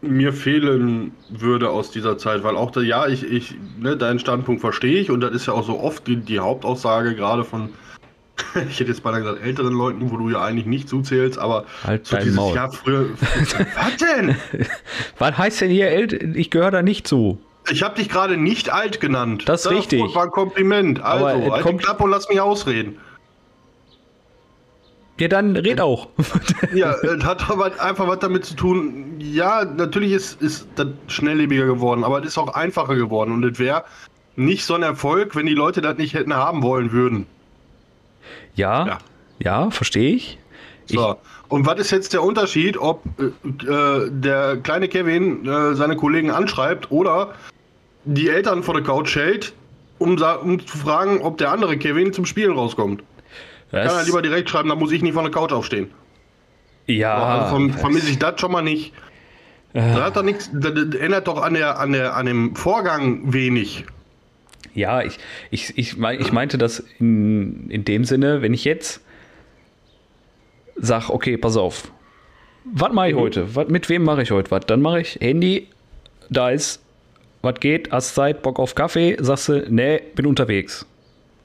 mir 0.00 0.32
fehlen 0.32 1.12
würde 1.28 1.70
aus 1.70 1.90
dieser 1.90 2.18
Zeit, 2.18 2.42
weil 2.42 2.56
auch 2.56 2.70
da, 2.70 2.80
ja, 2.80 3.06
ich, 3.06 3.22
ich, 3.24 3.54
ne, 3.78 3.96
deinen 3.96 4.18
Standpunkt 4.18 4.60
verstehe 4.60 4.98
ich 4.98 5.10
und 5.10 5.20
das 5.20 5.32
ist 5.32 5.46
ja 5.46 5.52
auch 5.52 5.64
so 5.64 5.78
oft 5.78 6.06
die, 6.06 6.16
die 6.16 6.40
Hauptaussage 6.40 7.14
gerade 7.14 7.44
von, 7.44 7.70
ich 8.68 8.80
hätte 8.80 8.90
jetzt 8.90 9.02
beinahe 9.02 9.22
gesagt, 9.22 9.42
älteren 9.42 9.72
Leuten, 9.74 10.10
wo 10.10 10.16
du 10.16 10.30
ja 10.30 10.42
eigentlich 10.42 10.66
nicht 10.66 10.88
zuzählst, 10.88 11.38
aber 11.38 11.64
Halt 11.84 12.06
so 12.06 12.16
dieses 12.16 12.34
Maul. 12.34 12.54
Jahr 12.54 12.70
früher. 12.72 13.06
Was 13.76 13.96
denn? 13.96 14.36
Was 15.18 15.38
heißt 15.38 15.60
denn 15.62 15.70
hier 15.70 15.88
älter? 15.88 16.18
Ich 16.34 16.50
gehöre 16.50 16.70
da 16.70 16.82
nicht 16.82 17.06
zu. 17.06 17.38
Ich 17.70 17.82
habe 17.82 17.94
dich 17.96 18.08
gerade 18.08 18.36
nicht 18.36 18.70
alt 18.72 19.00
genannt. 19.00 19.44
Das 19.46 19.64
ist 19.64 19.70
richtig. 19.70 20.02
war 20.14 20.24
ein 20.24 20.30
Kompliment. 20.30 21.02
Also, 21.02 21.26
Aber 21.26 21.52
halt 21.52 21.62
kommt- 21.62 21.80
die 21.80 21.84
Klappe 21.84 22.04
und 22.04 22.10
lass 22.10 22.28
mich 22.28 22.40
ausreden. 22.40 22.98
Ja, 25.20 25.28
dann 25.28 25.54
red 25.56 25.80
auch. 25.80 26.08
Ja, 26.74 26.90
es 26.94 27.24
hat 27.24 27.48
aber 27.48 27.80
einfach 27.80 28.08
was 28.08 28.18
damit 28.18 28.44
zu 28.44 28.54
tun. 28.56 29.14
Ja, 29.20 29.64
natürlich 29.64 30.10
ist, 30.10 30.42
ist 30.42 30.66
das 30.74 30.88
schnelllebiger 31.06 31.66
geworden, 31.66 32.02
aber 32.02 32.18
es 32.20 32.26
ist 32.26 32.38
auch 32.38 32.54
einfacher 32.54 32.96
geworden. 32.96 33.30
Und 33.30 33.44
es 33.44 33.58
wäre 33.60 33.84
nicht 34.34 34.64
so 34.64 34.74
ein 34.74 34.82
Erfolg, 34.82 35.36
wenn 35.36 35.46
die 35.46 35.54
Leute 35.54 35.80
das 35.80 35.96
nicht 35.98 36.14
hätten 36.14 36.34
haben 36.34 36.62
wollen 36.64 36.90
würden. 36.90 37.26
Ja, 38.54 38.86
Ja. 38.86 38.98
ja, 39.38 39.70
verstehe 39.70 40.14
ich. 40.14 40.38
So. 40.86 41.16
Und 41.48 41.66
was 41.66 41.78
ist 41.78 41.90
jetzt 41.90 42.12
der 42.12 42.22
Unterschied, 42.22 42.76
ob 42.76 43.02
äh, 43.18 43.70
äh, 43.70 44.10
der 44.10 44.56
kleine 44.58 44.88
Kevin 44.88 45.46
äh, 45.46 45.74
seine 45.74 45.96
Kollegen 45.96 46.30
anschreibt 46.30 46.90
oder 46.90 47.34
die 48.04 48.28
Eltern 48.28 48.62
vor 48.62 48.74
der 48.74 48.82
Couch 48.82 49.14
hält, 49.14 49.52
um, 49.98 50.16
um 50.42 50.66
zu 50.66 50.76
fragen, 50.78 51.20
ob 51.20 51.38
der 51.38 51.52
andere 51.52 51.76
Kevin 51.76 52.12
zum 52.12 52.26
Spielen 52.26 52.52
rauskommt? 52.52 53.02
Kann 53.70 53.80
er 53.80 53.84
Das, 53.84 54.06
lieber 54.06 54.22
direkt 54.22 54.50
schreiben, 54.50 54.68
dann 54.68 54.78
muss 54.78 54.92
ich 54.92 55.02
nicht 55.02 55.14
von 55.14 55.22
der 55.24 55.32
Couch 55.32 55.52
aufstehen. 55.52 55.90
ja, 56.86 57.14
also 57.14 57.56
verm- 57.56 57.72
vermisse 57.72 58.10
ich 58.10 58.18
das 58.18 58.40
schon 58.40 58.52
mal 58.52 58.62
nicht. 58.62 58.92
Das, 59.74 60.00
hat 60.00 60.16
doch 60.16 60.22
nichts, 60.22 60.50
das 60.52 60.72
das 60.74 61.00
ändert 61.00 61.26
doch 61.28 61.40
an, 61.42 61.54
der, 61.54 61.78
an, 61.78 61.92
der, 61.92 62.14
an 62.14 62.26
dem 62.26 62.54
Vorgang 62.56 63.32
wenig. 63.32 63.86
Ja, 64.74 65.02
ich, 65.02 65.18
ich, 65.50 65.76
ich, 65.76 65.96
mein, 65.96 66.20
ich 66.20 66.32
meinte 66.32 66.58
das 66.58 66.84
in, 66.98 67.68
in 67.70 67.84
dem 67.84 68.04
Sinne, 68.04 68.42
wenn 68.42 68.54
ich 68.54 68.64
jetzt 68.64 69.00
sag, 70.76 71.10
okay, 71.10 71.36
pass 71.36 71.56
auf, 71.56 71.92
was 72.64 72.92
mache 72.92 73.10
ich 73.10 73.14
heute? 73.14 73.54
Was, 73.54 73.68
mit 73.68 73.88
wem 73.88 74.04
mache 74.04 74.22
ich 74.22 74.30
heute 74.30 74.50
was? 74.50 74.66
Dann 74.66 74.80
mache 74.80 75.00
ich 75.00 75.18
Handy, 75.20 75.68
da 76.30 76.50
ist, 76.50 76.82
was 77.42 77.58
geht, 77.60 77.90
hast 77.90 78.14
Zeit, 78.14 78.42
Bock 78.42 78.58
auf 78.58 78.74
Kaffee, 78.74 79.16
sagst 79.20 79.48
du, 79.48 79.66
nee, 79.68 80.00
bin 80.14 80.26
unterwegs. 80.26 80.86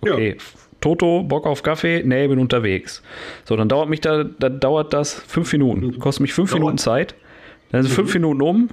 Okay. 0.01 0.38
Toto, 0.80 1.23
Bock 1.23 1.47
auf 1.47 1.63
Kaffee? 1.63 2.03
Nee, 2.06 2.27
bin 2.27 2.38
unterwegs. 2.38 3.01
So, 3.45 3.56
dann 3.56 3.67
dauert 3.67 3.89
mich 3.89 4.01
da, 4.01 4.23
dann 4.23 4.60
dauert 4.60 4.93
das 4.93 5.13
fünf 5.13 5.51
Minuten. 5.51 5.97
Kostet 5.99 6.21
mich 6.21 6.34
fünf 6.34 6.51
Dauert. 6.51 6.60
Minuten 6.60 6.77
Zeit. 6.77 7.15
Dann 7.71 7.84
sind 7.84 7.91
fünf 7.91 8.13
Minuten 8.13 8.41
um. 8.41 8.69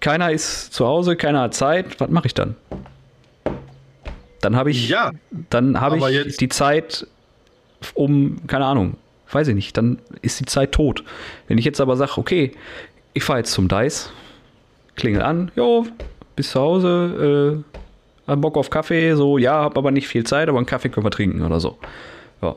Keiner 0.00 0.30
ist 0.30 0.72
zu 0.72 0.86
Hause, 0.86 1.16
keiner 1.16 1.40
hat 1.40 1.54
Zeit. 1.54 1.98
Was 1.98 2.10
mache 2.10 2.26
ich 2.26 2.34
dann? 2.34 2.56
Dann 4.40 4.56
habe 4.56 4.70
ich, 4.70 4.88
Ja, 4.88 5.12
dann 5.50 5.80
habe 5.80 5.98
ich 5.98 6.04
jetzt- 6.08 6.40
die 6.40 6.48
Zeit 6.48 7.06
um, 7.94 8.38
keine 8.46 8.64
Ahnung, 8.66 8.96
weiß 9.30 9.48
ich 9.48 9.54
nicht, 9.54 9.76
dann 9.76 9.98
ist 10.22 10.40
die 10.40 10.44
Zeit 10.46 10.72
tot. 10.72 11.04
Wenn 11.48 11.58
ich 11.58 11.64
jetzt 11.64 11.80
aber 11.80 11.96
sage, 11.96 12.12
okay, 12.18 12.52
ich 13.14 13.22
fahre 13.24 13.40
jetzt 13.40 13.52
zum 13.52 13.68
Dice, 13.68 14.10
klingel 14.96 15.22
an, 15.22 15.50
jo, 15.56 15.86
bis 16.36 16.50
zu 16.52 16.60
Hause, 16.60 17.64
äh, 18.26 18.30
hab 18.30 18.40
Bock 18.40 18.56
auf 18.56 18.70
Kaffee, 18.70 19.14
so, 19.14 19.38
ja, 19.38 19.62
hab 19.62 19.76
aber 19.78 19.90
nicht 19.90 20.06
viel 20.08 20.24
Zeit, 20.24 20.48
aber 20.48 20.58
einen 20.58 20.66
Kaffee 20.66 20.88
können 20.88 21.06
wir 21.06 21.10
trinken 21.10 21.42
oder 21.42 21.60
so. 21.60 21.78
Ja. 22.42 22.56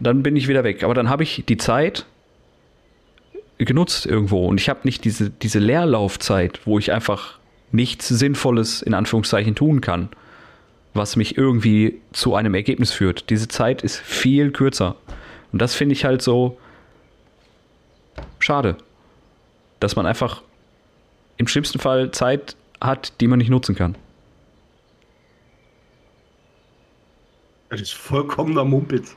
Dann 0.00 0.22
bin 0.22 0.36
ich 0.36 0.46
wieder 0.48 0.62
weg. 0.64 0.84
Aber 0.84 0.94
dann 0.94 1.08
habe 1.10 1.22
ich 1.22 1.44
die 1.48 1.56
Zeit 1.56 2.06
genutzt 3.58 4.06
irgendwo 4.06 4.46
und 4.46 4.60
ich 4.60 4.68
habe 4.68 4.80
nicht 4.84 5.04
diese, 5.04 5.30
diese 5.30 5.58
Leerlaufzeit, 5.58 6.60
wo 6.64 6.78
ich 6.78 6.92
einfach 6.92 7.38
nichts 7.70 8.08
Sinnvolles 8.08 8.82
in 8.82 8.94
Anführungszeichen 8.94 9.54
tun 9.54 9.80
kann, 9.80 10.08
was 10.94 11.16
mich 11.16 11.36
irgendwie 11.38 12.00
zu 12.12 12.34
einem 12.34 12.54
Ergebnis 12.54 12.92
führt. 12.92 13.30
Diese 13.30 13.48
Zeit 13.48 13.82
ist 13.82 13.96
viel 13.98 14.50
kürzer. 14.50 14.96
Und 15.52 15.60
das 15.62 15.74
finde 15.74 15.94
ich 15.94 16.04
halt 16.04 16.22
so 16.22 16.58
schade, 18.38 18.76
dass 19.80 19.96
man 19.96 20.06
einfach 20.06 20.42
im 21.38 21.46
schlimmsten 21.48 21.78
Fall 21.78 22.10
Zeit 22.10 22.56
hat, 22.80 23.20
die 23.20 23.26
man 23.28 23.38
nicht 23.38 23.50
nutzen 23.50 23.74
kann. 23.74 23.96
das 27.68 27.80
ist 27.80 27.94
vollkommener 27.94 28.64
Mumpitz. 28.64 29.14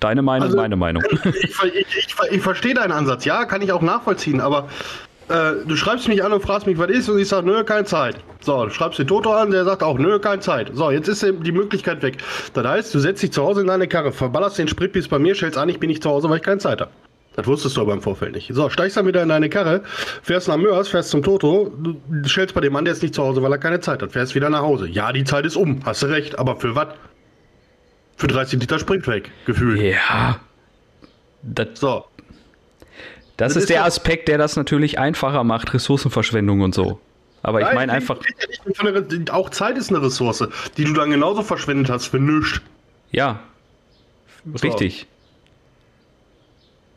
Deine 0.00 0.20
Meinung, 0.20 0.46
Also- 0.48 0.56
meine 0.56 0.74
Meinung. 0.76 1.04
Ich, 1.24 1.62
ich, 1.62 1.96
ich, 1.96 2.16
ich 2.32 2.42
verstehe 2.42 2.74
deinen 2.74 2.90
Ansatz, 2.90 3.24
ja, 3.24 3.44
kann 3.44 3.62
ich 3.62 3.70
auch 3.70 3.82
nachvollziehen, 3.82 4.40
aber 4.40 4.68
äh, 5.30 5.64
du 5.66 5.76
schreibst 5.76 6.08
mich 6.08 6.22
an 6.22 6.32
und 6.32 6.42
fragst 6.42 6.66
mich, 6.66 6.76
was 6.78 6.90
ist, 6.90 7.08
und 7.08 7.18
ich 7.18 7.28
sage, 7.28 7.46
nö, 7.46 7.64
keine 7.64 7.84
Zeit. 7.84 8.16
So, 8.40 8.64
du 8.64 8.70
schreibst 8.70 8.98
den 8.98 9.06
Toto 9.06 9.32
an, 9.32 9.50
der 9.50 9.64
sagt 9.64 9.82
auch, 9.82 9.98
nö, 9.98 10.18
keine 10.18 10.40
Zeit. 10.40 10.70
So, 10.74 10.90
jetzt 10.90 11.08
ist 11.08 11.22
die 11.22 11.52
Möglichkeit 11.52 12.02
weg. 12.02 12.18
Das 12.54 12.66
heißt, 12.66 12.94
du 12.94 12.98
setzt 12.98 13.22
dich 13.22 13.32
zu 13.32 13.42
Hause 13.42 13.62
in 13.62 13.66
deine 13.68 13.88
Karre, 13.88 14.12
verballerst 14.12 14.58
den 14.58 14.68
Sprit 14.68 14.92
bis 14.92 15.08
bei 15.08 15.18
mir, 15.18 15.34
stellst 15.34 15.56
an, 15.58 15.68
ich 15.68 15.78
bin 15.80 15.88
nicht 15.88 16.02
zu 16.02 16.10
Hause, 16.10 16.28
weil 16.28 16.38
ich 16.38 16.42
keine 16.42 16.58
Zeit 16.58 16.80
habe. 16.80 16.90
Das 17.36 17.46
wusstest 17.46 17.76
du 17.76 17.82
aber 17.82 17.92
im 17.92 18.02
Vorfeld 18.02 18.34
nicht. 18.34 18.52
So, 18.52 18.68
steigst 18.70 18.96
dann 18.96 19.06
wieder 19.06 19.22
in 19.22 19.28
deine 19.28 19.48
Karre, 19.48 19.82
fährst 20.22 20.48
nach 20.48 20.56
Mörs, 20.56 20.88
fährst 20.88 21.10
zum 21.10 21.22
Toto, 21.22 21.72
du 21.78 21.96
stellst 22.28 22.54
bei 22.54 22.60
dem 22.60 22.72
Mann, 22.72 22.84
der 22.84 22.92
ist 22.92 23.02
nicht 23.02 23.14
zu 23.14 23.22
Hause, 23.22 23.42
weil 23.42 23.52
er 23.52 23.58
keine 23.58 23.80
Zeit 23.80 24.02
hat, 24.02 24.12
fährst 24.12 24.34
wieder 24.34 24.50
nach 24.50 24.62
Hause. 24.62 24.88
Ja, 24.88 25.12
die 25.12 25.24
Zeit 25.24 25.46
ist 25.46 25.56
um, 25.56 25.80
hast 25.84 26.02
du 26.02 26.06
recht, 26.06 26.38
aber 26.38 26.56
für 26.56 26.74
was? 26.74 26.88
Für 28.16 28.26
30 28.26 28.60
Liter 28.60 28.78
Sprit 28.78 29.06
weg, 29.06 29.30
gefühlt. 29.46 29.80
ja. 29.80 30.40
Das, 31.42 31.68
So, 31.74 32.04
das 33.40 33.54
Das 33.54 33.62
ist 33.64 33.70
der 33.70 33.84
Aspekt, 33.84 34.28
der 34.28 34.38
das 34.38 34.56
natürlich 34.56 34.98
einfacher 34.98 35.44
macht, 35.44 35.72
Ressourcenverschwendung 35.74 36.60
und 36.60 36.74
so. 36.74 37.00
Aber 37.42 37.60
ich 37.62 37.72
meine 37.74 37.92
einfach, 37.92 38.18
auch 39.30 39.50
Zeit 39.50 39.78
ist 39.78 39.90
eine 39.90 40.02
Ressource, 40.02 40.46
die 40.76 40.84
du 40.84 40.92
dann 40.92 41.10
genauso 41.10 41.42
verschwendet 41.42 41.88
hast 41.90 42.06
für 42.06 42.20
nichts. 42.20 42.60
ja, 43.10 43.40
richtig. 44.62 45.06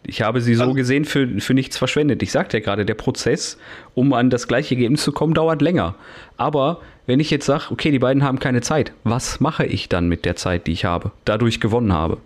Ich 0.05 0.21
habe 0.21 0.41
sie 0.41 0.53
so 0.55 0.63
Also- 0.63 0.73
gesehen 0.73 1.05
für, 1.05 1.39
für 1.39 1.53
nichts 1.53 1.77
verschwendet. 1.77 2.21
Ich 2.23 2.31
sagte 2.33 2.57
ja 2.57 2.63
gerade, 2.63 2.85
der 2.85 2.93
Prozess, 2.93 3.57
um 3.95 4.11
an 4.11 4.29
das 4.29 4.49
gleiche 4.49 4.75
Ergebnis 4.75 5.01
zu 5.03 5.13
kommen, 5.13 5.33
dauert 5.33 5.61
länger. 5.61 5.95
Aber 6.35 6.81
wenn 7.05 7.21
ich 7.21 7.31
jetzt 7.31 7.45
sage, 7.45 7.65
okay, 7.69 7.89
die 7.89 7.99
beiden 7.99 8.21
haben 8.23 8.39
keine 8.39 8.59
Zeit, 8.59 8.91
was 9.05 9.39
mache 9.39 9.65
ich 9.65 9.87
dann 9.87 10.09
mit 10.09 10.25
der 10.25 10.35
Zeit, 10.35 10.67
die 10.67 10.73
ich 10.73 10.83
habe, 10.83 11.11
dadurch 11.23 11.61
gewonnen 11.61 11.93
habe? 11.93 12.17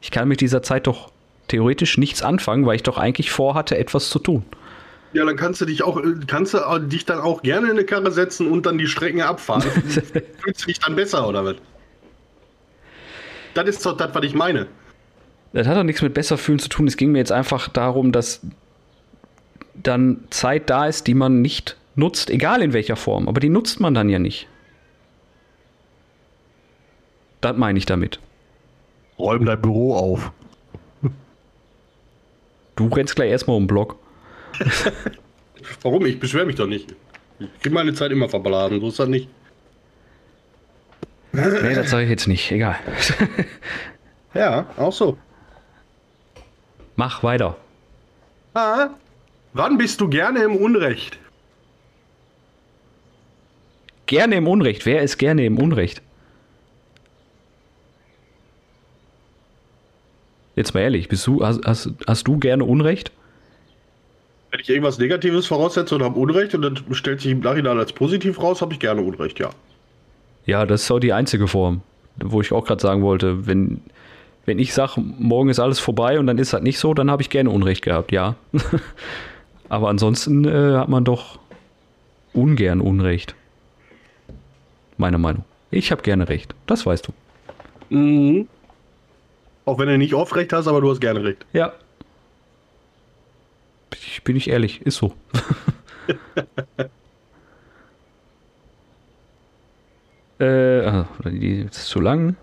Ich 0.00 0.10
kann 0.12 0.28
mit 0.28 0.40
dieser 0.40 0.62
Zeit 0.62 0.86
doch 0.86 1.10
theoretisch 1.48 1.98
nichts 1.98 2.22
anfangen, 2.22 2.66
weil 2.66 2.76
ich 2.76 2.82
doch 2.82 2.98
eigentlich 2.98 3.30
vorhatte, 3.30 3.76
etwas 3.78 4.10
zu 4.10 4.18
tun. 4.18 4.44
Ja, 5.12 5.24
dann 5.24 5.36
kannst 5.36 5.60
du 5.60 5.64
dich 5.64 5.82
auch, 5.84 5.98
äh, 5.98 6.14
kannst 6.26 6.54
du 6.54 6.66
auch- 6.66 6.78
dich 6.80 7.04
dann 7.04 7.20
auch 7.20 7.42
gerne 7.42 7.66
in 7.66 7.72
eine 7.72 7.84
Karre 7.84 8.10
setzen 8.10 8.50
und 8.50 8.66
dann 8.66 8.78
die 8.78 8.86
Strecken 8.86 9.20
abfahren. 9.22 9.62
Fühlst 10.42 10.62
du 10.62 10.66
dich 10.66 10.80
dann 10.80 10.96
besser 10.96 11.28
oder 11.28 11.44
was? 11.44 11.56
Das 13.54 13.68
ist 13.68 13.86
doch 13.86 13.96
das, 13.96 14.12
was 14.14 14.24
ich 14.24 14.34
meine. 14.34 14.66
Das 15.52 15.68
hat 15.68 15.76
doch 15.76 15.84
nichts 15.84 16.02
mit 16.02 16.14
besser 16.14 16.36
fühlen 16.36 16.58
zu 16.58 16.68
tun. 16.68 16.88
Es 16.88 16.96
ging 16.96 17.12
mir 17.12 17.18
jetzt 17.18 17.30
einfach 17.30 17.68
darum, 17.68 18.10
dass 18.10 18.40
dann 19.74 20.24
Zeit 20.30 20.68
da 20.68 20.86
ist, 20.86 21.06
die 21.06 21.14
man 21.14 21.42
nicht 21.42 21.76
nutzt, 21.94 22.28
egal 22.30 22.60
in 22.62 22.72
welcher 22.72 22.96
Form. 22.96 23.28
Aber 23.28 23.38
die 23.38 23.48
nutzt 23.50 23.78
man 23.78 23.94
dann 23.94 24.08
ja 24.08 24.18
nicht. 24.18 24.48
Das 27.40 27.56
meine 27.56 27.78
ich 27.78 27.86
damit. 27.86 28.18
Räum 29.18 29.44
dein 29.44 29.60
Büro 29.60 29.94
auf. 29.94 30.32
Du 32.76 32.88
rennst 32.88 33.16
gleich 33.16 33.30
erstmal 33.30 33.56
um 33.56 33.64
den 33.64 33.68
Block. 33.68 33.96
Warum? 35.82 36.04
Ich 36.06 36.18
beschwere 36.20 36.46
mich 36.46 36.56
doch 36.56 36.66
nicht. 36.66 36.94
Ich 37.38 37.60
krieg 37.62 37.72
meine 37.72 37.94
Zeit 37.94 38.10
immer 38.12 38.28
verblasen, 38.28 38.80
so 38.80 38.88
ist 38.88 38.98
das 38.98 39.08
nicht. 39.08 39.28
Nee, 41.32 41.74
das 41.74 41.90
sage 41.90 42.04
ich 42.04 42.10
jetzt 42.10 42.28
nicht. 42.28 42.50
Egal. 42.52 42.76
Ja, 44.34 44.66
auch 44.76 44.92
so. 44.92 45.16
Mach 46.96 47.22
weiter. 47.22 47.56
Ah, 48.52 48.88
wann 49.52 49.78
bist 49.78 50.00
du 50.00 50.08
gerne 50.08 50.42
im 50.42 50.56
Unrecht? 50.56 51.20
Gerne 54.06 54.34
im 54.34 54.48
Unrecht. 54.48 54.86
Wer 54.86 55.02
ist 55.02 55.18
gerne 55.18 55.44
im 55.46 55.58
Unrecht? 55.58 56.02
Jetzt 60.56 60.74
mal 60.74 60.80
ehrlich, 60.80 61.08
bist 61.08 61.26
du, 61.26 61.44
hast, 61.44 61.64
hast, 61.66 61.90
hast 62.06 62.28
du 62.28 62.38
gerne 62.38 62.64
Unrecht? 62.64 63.10
Wenn 64.50 64.60
ich 64.60 64.68
irgendwas 64.68 64.98
Negatives 64.98 65.46
voraussetze 65.46 65.94
und 65.96 66.02
habe 66.02 66.18
Unrecht 66.18 66.54
und 66.54 66.62
das 66.62 66.96
stellt 66.96 67.20
sich 67.20 67.32
im 67.32 67.40
Nachhinein 67.40 67.76
als 67.76 67.92
positiv 67.92 68.40
raus, 68.40 68.62
habe 68.62 68.72
ich 68.72 68.78
gerne 68.78 69.02
Unrecht, 69.02 69.40
ja. 69.40 69.50
Ja, 70.46 70.64
das 70.64 70.82
ist 70.82 70.90
auch 70.90 71.00
die 71.00 71.12
einzige 71.12 71.48
Form, 71.48 71.80
wo 72.16 72.40
ich 72.40 72.52
auch 72.52 72.64
gerade 72.64 72.80
sagen 72.80 73.02
wollte, 73.02 73.46
wenn, 73.46 73.80
wenn 74.46 74.58
ich 74.60 74.72
sage, 74.74 75.00
morgen 75.00 75.48
ist 75.48 75.58
alles 75.58 75.80
vorbei 75.80 76.20
und 76.20 76.28
dann 76.28 76.38
ist 76.38 76.52
das 76.52 76.62
nicht 76.62 76.78
so, 76.78 76.94
dann 76.94 77.10
habe 77.10 77.22
ich 77.22 77.30
gerne 77.30 77.50
Unrecht 77.50 77.82
gehabt, 77.82 78.12
ja. 78.12 78.36
Aber 79.68 79.88
ansonsten 79.88 80.44
äh, 80.44 80.76
hat 80.76 80.88
man 80.88 81.04
doch 81.04 81.38
ungern 82.32 82.80
Unrecht. 82.80 83.34
Meine 84.98 85.18
Meinung. 85.18 85.44
Ich 85.70 85.90
habe 85.90 86.02
gerne 86.02 86.28
Recht, 86.28 86.54
das 86.66 86.86
weißt 86.86 87.08
du. 87.08 87.96
Mhm. 87.96 88.46
Auch 89.64 89.78
wenn 89.78 89.88
du 89.88 89.96
nicht 89.98 90.14
oft 90.14 90.34
recht 90.36 90.52
hast, 90.52 90.66
aber 90.66 90.80
du 90.80 90.90
hast 90.90 91.00
gerne 91.00 91.24
recht. 91.24 91.46
Ja. 91.52 91.72
Ich 93.92 94.22
bin 94.22 94.36
ich 94.36 94.48
ehrlich, 94.48 94.82
ist 94.82 94.96
so. 94.96 95.14
äh, 100.38 100.86
ah, 100.86 101.08
die 101.24 101.60
ist 101.62 101.86
zu 101.86 102.00
lang. 102.00 102.36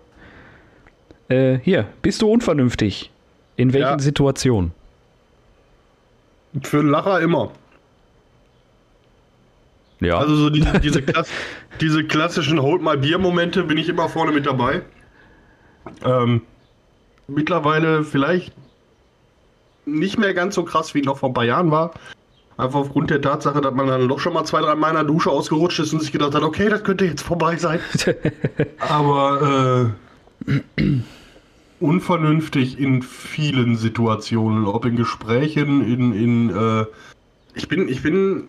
Äh, 1.28 1.58
hier, 1.58 1.86
bist 2.02 2.22
du 2.22 2.30
unvernünftig? 2.30 3.10
In 3.56 3.72
welchen 3.72 3.86
Ja. 3.86 3.98
Situationen? 3.98 4.72
Für 6.62 6.80
einen 6.80 6.90
Lacher 6.90 7.20
immer. 7.20 7.52
Ja. 10.00 10.18
Also 10.18 10.34
so 10.34 10.50
die, 10.50 10.64
diese, 10.82 11.02
Klass, 11.02 11.30
diese 11.80 12.04
klassischen 12.04 12.60
Hold 12.60 12.82
My 12.82 12.96
Beer 12.96 13.18
Momente 13.18 13.62
bin 13.62 13.78
ich 13.78 13.88
immer 13.88 14.08
vorne 14.08 14.32
mit 14.32 14.46
dabei. 14.46 14.82
Ähm, 16.04 16.42
mittlerweile 17.28 18.04
vielleicht 18.04 18.52
nicht 19.84 20.18
mehr 20.18 20.34
ganz 20.34 20.54
so 20.54 20.64
krass 20.64 20.94
wie 20.94 21.02
noch 21.02 21.18
vor 21.18 21.30
ein 21.30 21.34
paar 21.34 21.44
Jahren 21.44 21.70
war. 21.70 21.92
Einfach 22.56 22.80
aufgrund 22.80 23.10
der 23.10 23.20
Tatsache, 23.20 23.60
dass 23.60 23.74
man 23.74 23.86
dann 23.86 24.08
doch 24.08 24.20
schon 24.20 24.34
mal 24.34 24.44
zwei, 24.44 24.60
drei 24.60 24.74
Mal 24.74 24.90
in 24.90 24.94
der 24.94 25.04
Dusche 25.04 25.30
ausgerutscht 25.30 25.80
ist 25.80 25.92
und 25.92 26.00
sich 26.00 26.12
gedacht 26.12 26.34
hat, 26.34 26.42
okay, 26.42 26.68
das 26.68 26.84
könnte 26.84 27.06
jetzt 27.06 27.22
vorbei 27.22 27.56
sein. 27.56 27.80
Aber 28.78 29.94
äh, 30.76 30.92
unvernünftig 31.80 32.78
in 32.78 33.02
vielen 33.02 33.76
Situationen, 33.76 34.66
ob 34.66 34.84
in 34.84 34.96
Gesprächen, 34.96 35.84
in, 35.84 36.12
in 36.12 36.50
äh, 36.50 36.84
ich 37.54 37.68
bin, 37.68 37.88
ich 37.88 38.02
bin, 38.02 38.44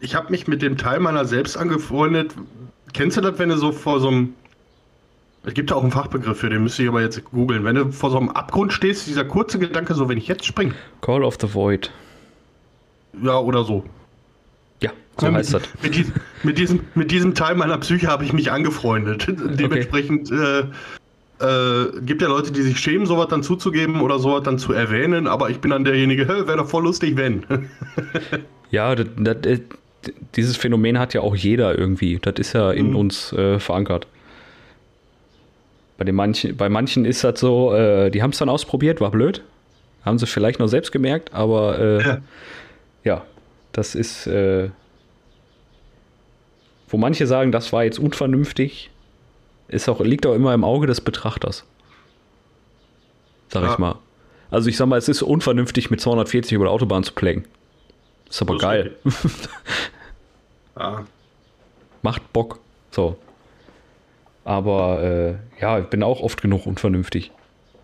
ich 0.00 0.14
habe 0.14 0.30
mich 0.30 0.48
mit 0.48 0.62
dem 0.62 0.76
Teil 0.76 0.98
meiner 1.00 1.24
selbst 1.24 1.56
angefreundet. 1.56 2.34
Kennst 2.94 3.16
du 3.16 3.20
das, 3.20 3.38
wenn 3.38 3.50
du 3.50 3.56
so 3.56 3.72
vor 3.72 4.00
so 4.00 4.08
einem 4.08 4.34
es 5.44 5.54
gibt 5.54 5.70
ja 5.70 5.76
auch 5.76 5.82
einen 5.82 5.90
Fachbegriff 5.92 6.38
für 6.38 6.50
den, 6.50 6.62
müsste 6.62 6.82
ich 6.82 6.88
aber 6.88 7.00
jetzt 7.00 7.22
googeln. 7.32 7.64
Wenn 7.64 7.74
du 7.76 7.90
vor 7.92 8.10
so 8.10 8.18
einem 8.18 8.28
Abgrund 8.28 8.72
stehst, 8.72 9.06
dieser 9.06 9.24
kurze 9.24 9.58
Gedanke, 9.58 9.94
so 9.94 10.08
wenn 10.08 10.18
ich 10.18 10.28
jetzt 10.28 10.44
springe. 10.46 10.74
Call 11.00 11.24
of 11.24 11.36
the 11.40 11.52
Void. 11.52 11.90
Ja, 13.22 13.38
oder 13.38 13.64
so. 13.64 13.84
Ja, 14.80 14.90
so 15.18 15.26
Ja, 15.26 15.32
heißt 15.34 15.54
das. 15.54 15.62
mit, 15.82 15.94
dies, 15.94 16.12
mit, 16.42 16.58
diesem, 16.58 16.80
mit 16.94 17.10
diesem 17.10 17.34
Teil 17.34 17.54
meiner 17.56 17.78
Psyche 17.78 18.06
habe 18.08 18.24
ich 18.24 18.32
mich 18.32 18.50
angefreundet. 18.52 19.26
Dementsprechend 19.58 20.30
äh, 20.30 20.60
äh, 21.40 22.00
gibt 22.02 22.22
ja 22.22 22.28
Leute, 22.28 22.52
die 22.52 22.62
sich 22.62 22.78
schämen, 22.78 23.06
sowas 23.06 23.26
dann 23.28 23.42
zuzugeben 23.42 24.00
oder 24.00 24.18
sowas 24.18 24.44
dann 24.44 24.58
zu 24.58 24.72
erwähnen, 24.72 25.26
aber 25.26 25.50
ich 25.50 25.58
bin 25.60 25.70
dann 25.72 25.84
derjenige, 25.84 26.28
wäre 26.46 26.56
doch 26.56 26.68
voll 26.68 26.84
lustig, 26.84 27.16
wenn. 27.16 27.44
Ja, 28.70 28.94
das, 28.94 29.06
das, 29.18 29.36
äh, 29.44 29.60
dieses 30.34 30.56
Phänomen 30.56 30.98
hat 30.98 31.12
ja 31.12 31.20
auch 31.20 31.36
jeder 31.36 31.78
irgendwie. 31.78 32.18
Das 32.22 32.36
ist 32.38 32.54
ja 32.54 32.70
in 32.72 32.90
Mhm. 32.90 32.96
uns 32.96 33.32
äh, 33.34 33.58
verankert. 33.58 34.06
Bei, 36.02 36.04
den 36.04 36.16
manchen, 36.16 36.56
bei 36.56 36.68
manchen 36.68 37.04
ist 37.04 37.22
das 37.22 37.38
so, 37.38 37.72
äh, 37.72 38.10
die 38.10 38.24
haben 38.24 38.30
es 38.30 38.38
dann 38.38 38.48
ausprobiert, 38.48 39.00
war 39.00 39.12
blöd. 39.12 39.44
Haben 40.04 40.18
sie 40.18 40.26
vielleicht 40.26 40.58
noch 40.58 40.66
selbst 40.66 40.90
gemerkt, 40.90 41.32
aber 41.32 41.78
äh, 41.78 42.02
ja. 42.02 42.18
Ja. 43.04 43.26
das 43.70 43.94
ist, 43.94 44.26
äh, 44.26 44.70
wo 46.88 46.96
manche 46.96 47.28
sagen, 47.28 47.52
das 47.52 47.72
war 47.72 47.84
jetzt 47.84 48.00
unvernünftig, 48.00 48.90
ist 49.68 49.88
auch, 49.88 50.00
liegt 50.00 50.26
auch 50.26 50.34
immer 50.34 50.52
im 50.54 50.64
Auge 50.64 50.88
des 50.88 51.00
Betrachters. 51.00 51.62
Sag 53.50 53.62
Ja. 53.62 53.72
ich 53.72 53.78
mal. 53.78 53.94
Also 54.50 54.68
ich 54.70 54.76
sag 54.76 54.86
mal, 54.86 54.98
es 54.98 55.08
ist 55.08 55.22
unvernünftig, 55.22 55.88
mit 55.92 56.00
240 56.00 56.50
über 56.50 56.64
der 56.64 56.72
Autobahn 56.72 57.04
zu 57.04 57.12
plängen. 57.12 57.44
Ist 58.28 58.42
aber 58.42 58.54
Das 58.54 58.62
ist 58.62 58.68
geil. 58.68 58.96
Ja. 60.76 61.04
macht 62.02 62.32
Bock. 62.32 62.58
So. 62.90 63.16
Aber 64.44 65.02
äh, 65.02 65.34
ja, 65.60 65.78
ich 65.78 65.86
bin 65.86 66.02
auch 66.02 66.20
oft 66.20 66.42
genug 66.42 66.66
unvernünftig. 66.66 67.30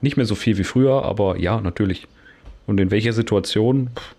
Nicht 0.01 0.17
mehr 0.17 0.27
so 0.27 0.35
viel 0.35 0.59
wie 0.59 0.65
früher, 0.65 1.05
aber 1.05 1.37
ja, 1.37 1.61
natürlich. 1.61 2.07
Und 2.67 2.81
in 2.81 2.91
welcher 2.91 3.13
Situation? 3.13 3.91
Pff, 3.95 4.15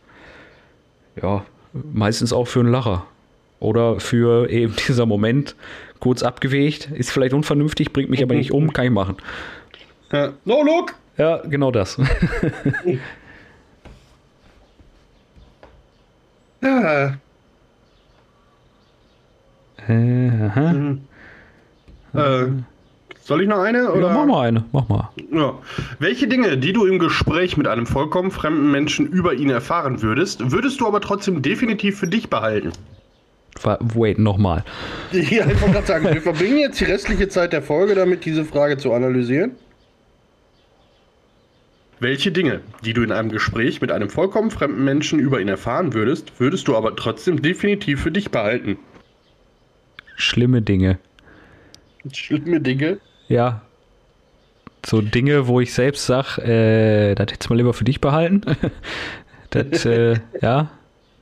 ja, 1.22 1.46
meistens 1.74 2.34
auch 2.34 2.48
für 2.48 2.62
einen 2.62 2.72
Lacher. 2.72 3.06
Oder 3.60 4.00
für 4.00 4.50
eben 4.50 4.76
dieser 4.88 5.06
Moment 5.06 5.56
kurz 6.00 6.24
abgewegt, 6.24 6.90
ist 6.92 7.12
vielleicht 7.12 7.34
unvernünftig, 7.34 7.92
bringt 7.92 8.10
mich 8.10 8.24
aber 8.24 8.36
nicht 8.36 8.52
um, 8.52 8.72
kann 8.72 8.86
ich 8.86 8.92
machen. 8.92 9.18
Ja. 10.12 10.34
No, 10.46 10.64
look! 10.64 10.96
Ja, 11.18 11.38
genau 11.38 11.72
das. 11.72 12.00
Ja. 16.62 17.18
Äh, 19.88 20.30
aha. 20.44 20.98
Äh, 22.14 22.48
soll 23.24 23.44
ich 23.44 23.48
noch 23.48 23.60
eine? 23.60 23.92
Oder? 23.92 24.08
ja, 24.08 24.14
mach 24.14 24.26
mal 24.26 24.48
eine, 24.48 24.64
mach 24.72 24.90
mal. 24.90 25.10
Ja. 25.32 25.54
Welche 26.00 26.28
Dinge, 26.28 26.58
die 26.58 26.74
du 26.74 26.86
im 26.86 26.98
Gespräch 27.00 27.58
mit 27.58 27.68
einem 27.68 27.86
vollkommen 27.86 28.32
fremden 28.32 28.72
Menschen 28.72 29.06
über 29.08 29.34
ihn 29.34 29.50
erfahren 29.50 30.02
würdest, 30.02 30.52
würdest 30.52 30.82
du 30.82 30.88
aber 30.88 31.00
trotzdem 31.02 31.42
definitiv 31.42 32.00
für 32.00 32.08
dich 32.08 32.30
behalten? 32.30 32.72
Wa- 33.62 33.78
Wait, 33.82 34.18
nochmal. 34.20 34.64
Ja, 35.12 35.46
ich 35.48 35.62
wollte 35.62 35.74
gerade 35.76 35.86
sagen, 35.88 36.06
wir 36.06 36.22
verbringen 36.22 36.58
jetzt 36.58 36.80
die 36.80 36.86
restliche 36.86 37.28
Zeit 37.28 37.54
der 37.54 37.62
Folge 37.62 37.94
damit, 37.96 38.26
diese 38.26 38.46
Frage 38.46 38.78
zu 38.78 38.94
analysieren. 38.94 39.52
Welche 42.00 42.32
Dinge, 42.32 42.62
die 42.86 42.94
du 42.94 43.04
in 43.04 43.12
einem 43.12 43.30
Gespräch 43.30 43.82
mit 43.82 43.92
einem 43.92 44.10
vollkommen 44.10 44.52
fremden 44.52 44.86
Menschen 44.86 45.20
über 45.20 45.42
ihn 45.42 45.50
erfahren 45.50 45.94
würdest, 45.94 46.40
würdest 46.40 46.68
du 46.70 46.78
aber 46.78 46.96
trotzdem 46.96 47.42
definitiv 47.42 48.02
für 48.02 48.12
dich 48.12 48.32
behalten? 48.32 48.78
Schlimme 50.16 50.62
Dinge. 50.62 50.98
Schlimme 52.14 52.62
Dinge. 52.62 53.00
Ja. 53.28 53.62
So 54.86 55.02
Dinge, 55.02 55.48
wo 55.48 55.60
ich 55.60 55.74
selbst 55.74 56.06
sage, 56.06 56.42
äh, 56.42 57.16
das 57.16 57.32
hättest 57.32 57.50
du 57.50 57.54
mal 57.54 57.58
lieber 57.58 57.74
für 57.74 57.84
dich 57.84 58.00
behalten. 58.00 58.42
das, 59.50 59.86
äh, 59.86 60.16
ja, 60.42 60.70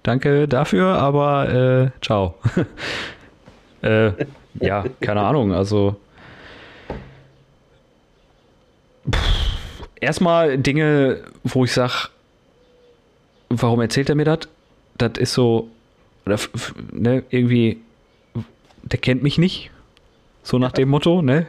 danke 0.04 0.48
dafür, 0.48 0.98
aber 1.00 1.92
äh, 1.96 2.06
ciao. 2.06 2.36
äh, 3.82 4.12
ja, 4.60 4.86
keine 5.02 5.22
Ahnung, 5.22 5.54
also. 5.54 5.96
Erstmal 10.00 10.58
Dinge, 10.60 11.24
wo 11.44 11.66
ich 11.66 11.72
sage, 11.72 12.10
warum 13.50 13.82
erzählt 13.82 14.10
er 14.10 14.16
mir 14.16 14.26
das? 14.26 14.40
Das 14.98 15.14
ist 15.18 15.34
so, 15.34 15.70
oder, 16.26 16.38
ne, 16.92 17.24
irgendwie, 17.30 17.80
der 18.84 19.00
kennt 19.00 19.24
mich 19.24 19.38
nicht. 19.38 19.72
So 20.48 20.60
nach 20.60 20.72
dem 20.72 20.88
Motto, 20.88 21.22
ne? 21.22 21.46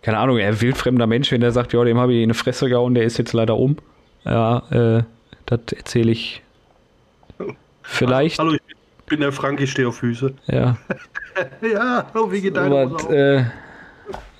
Keine 0.00 0.16
Ahnung, 0.16 0.38
er 0.38 0.62
wildfremder 0.62 1.06
Mensch, 1.06 1.30
wenn 1.30 1.42
der 1.42 1.52
sagt, 1.52 1.74
ja, 1.74 1.84
dem 1.84 1.98
habe 1.98 2.14
ich 2.14 2.20
in 2.20 2.24
eine 2.24 2.32
Fresse 2.32 2.70
gehauen, 2.70 2.94
der 2.94 3.04
ist 3.04 3.18
jetzt 3.18 3.34
leider 3.34 3.58
um. 3.58 3.76
Ja, 4.24 4.62
äh, 4.70 5.02
das 5.44 5.60
erzähle 5.76 6.10
ich 6.10 6.42
vielleicht. 7.82 8.38
Hallo, 8.38 8.54
ich 8.54 9.04
bin 9.04 9.20
der 9.20 9.30
Frank, 9.30 9.60
ich 9.60 9.72
stehe 9.72 9.88
auf 9.88 9.96
Füße. 9.98 10.32
Ja, 10.46 10.78
Ja, 11.60 12.06
oh, 12.14 12.32
wie 12.32 12.40
geht 12.40 12.56
deine 12.56 12.78
aber, 12.78 13.10
äh, 13.10 13.44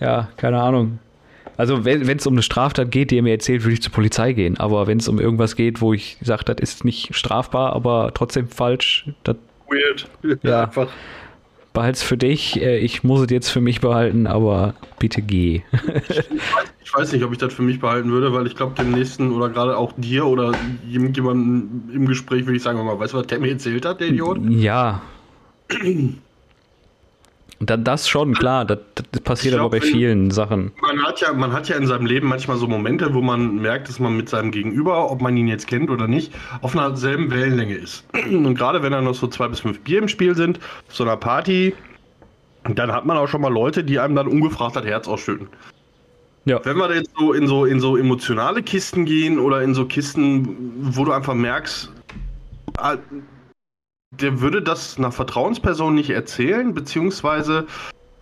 ja, 0.00 0.28
keine 0.38 0.62
Ahnung. 0.62 0.98
Also 1.58 1.84
wenn 1.84 2.08
es 2.08 2.26
um 2.26 2.32
eine 2.32 2.42
Straftat 2.42 2.90
geht, 2.90 3.10
die 3.10 3.18
er 3.18 3.22
mir 3.22 3.32
erzählt, 3.32 3.64
würde 3.64 3.74
ich 3.74 3.82
zur 3.82 3.92
Polizei 3.92 4.32
gehen. 4.32 4.58
Aber 4.58 4.86
wenn 4.86 4.96
es 4.96 5.08
um 5.08 5.20
irgendwas 5.20 5.56
geht, 5.56 5.82
wo 5.82 5.92
ich 5.92 6.16
sage, 6.22 6.44
das 6.44 6.56
ist 6.60 6.86
nicht 6.86 7.14
strafbar, 7.14 7.74
aber 7.74 8.12
trotzdem 8.14 8.48
falsch, 8.48 9.10
das 9.24 9.36
Weird. 9.68 10.08
Ja. 10.42 10.64
Einfach. 10.64 10.88
Behalt's 11.76 12.02
für 12.02 12.16
dich. 12.16 12.60
Äh, 12.60 12.78
ich 12.78 13.04
muss 13.04 13.20
es 13.20 13.30
jetzt 13.30 13.50
für 13.50 13.60
mich 13.60 13.80
behalten, 13.80 14.26
aber 14.26 14.74
bitte 14.98 15.20
geh. 15.22 15.62
Ich 16.82 16.94
weiß 16.94 17.12
nicht, 17.12 17.22
ob 17.22 17.32
ich 17.32 17.38
das 17.38 17.52
für 17.52 17.62
mich 17.62 17.80
behalten 17.80 18.10
würde, 18.10 18.32
weil 18.32 18.46
ich 18.46 18.56
glaube, 18.56 18.74
dem 18.74 18.92
nächsten 18.92 19.30
oder 19.30 19.50
gerade 19.50 19.76
auch 19.76 19.92
dir 19.96 20.26
oder 20.26 20.54
jemandem 20.88 21.90
im 21.92 22.06
Gespräch 22.06 22.46
würde 22.46 22.56
ich 22.56 22.62
sagen, 22.62 22.82
mal, 22.84 22.98
weißt 22.98 23.12
du, 23.12 23.18
was 23.18 23.26
der 23.26 23.40
mir 23.40 23.50
erzählt 23.50 23.84
hat, 23.84 24.00
der 24.00 24.08
Idiot? 24.08 24.38
Ja. 24.48 25.02
Da, 27.60 27.76
das 27.76 28.08
schon, 28.08 28.34
klar. 28.34 28.64
Das, 28.64 28.78
das 28.94 29.22
passiert 29.22 29.54
Ich 29.54 29.60
aber 29.60 29.70
bei 29.70 29.78
glaub, 29.78 29.90
vielen 29.90 30.30
Sachen. 30.30 30.72
Man 30.82 31.02
hat, 31.02 31.20
ja, 31.20 31.32
man 31.32 31.52
hat 31.52 31.68
ja 31.68 31.76
in 31.76 31.86
seinem 31.86 32.04
Leben 32.04 32.28
manchmal 32.28 32.58
so 32.58 32.66
Momente, 32.66 33.14
wo 33.14 33.22
man 33.22 33.56
merkt, 33.56 33.88
dass 33.88 33.98
man 33.98 34.16
mit 34.16 34.28
seinem 34.28 34.50
Gegenüber, 34.50 35.10
ob 35.10 35.22
man 35.22 35.36
ihn 35.36 35.48
jetzt 35.48 35.66
kennt 35.66 35.88
oder 35.88 36.06
nicht, 36.06 36.32
auf 36.60 36.76
einer 36.76 36.94
selben 36.96 37.30
Wellenlänge 37.30 37.74
ist. 37.74 38.04
Und 38.26 38.54
gerade 38.56 38.82
wenn 38.82 38.92
da 38.92 39.00
noch 39.00 39.14
so 39.14 39.26
zwei 39.26 39.48
bis 39.48 39.60
fünf 39.60 39.80
Bier 39.80 39.98
im 39.98 40.08
Spiel 40.08 40.34
sind, 40.34 40.58
auf 40.88 40.94
so 40.94 41.04
einer 41.04 41.16
Party, 41.16 41.74
dann 42.74 42.92
hat 42.92 43.06
man 43.06 43.16
auch 43.16 43.28
schon 43.28 43.40
mal 43.40 43.52
Leute, 43.52 43.84
die 43.84 43.98
einem 43.98 44.16
dann 44.16 44.26
ungefragt 44.26 44.76
das 44.76 44.84
Herz 44.84 45.08
ausschütten. 45.08 45.48
Ja. 46.44 46.60
Wenn 46.64 46.76
wir 46.76 46.88
da 46.88 46.94
jetzt 46.94 47.10
so 47.18 47.32
in 47.32 47.48
so 47.48 47.64
in 47.64 47.80
so 47.80 47.96
emotionale 47.96 48.62
Kisten 48.62 49.04
gehen 49.04 49.38
oder 49.38 49.62
in 49.62 49.74
so 49.74 49.84
Kisten, 49.84 50.72
wo 50.78 51.04
du 51.04 51.12
einfach 51.12 51.34
merkst, 51.34 51.90
ah, 52.78 52.96
der 54.20 54.40
würde 54.40 54.62
das 54.62 54.98
einer 54.98 55.12
Vertrauensperson 55.12 55.94
nicht 55.94 56.10
erzählen, 56.10 56.74
beziehungsweise 56.74 57.66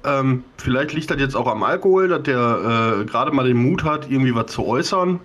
ähm, 0.05 0.45
vielleicht 0.59 0.93
liegt 0.93 1.11
das 1.11 1.21
jetzt 1.21 1.37
auch 1.37 1.47
am 1.47 1.63
Alkohol, 1.63 2.09
dass 2.09 2.23
der 2.23 3.01
äh, 3.01 3.05
gerade 3.05 3.33
mal 3.33 3.47
den 3.47 3.57
Mut 3.57 3.85
hat, 3.85 4.11
irgendwie 4.11 4.35
was 4.35 4.47
zu 4.47 4.67
äußern, 4.67 5.21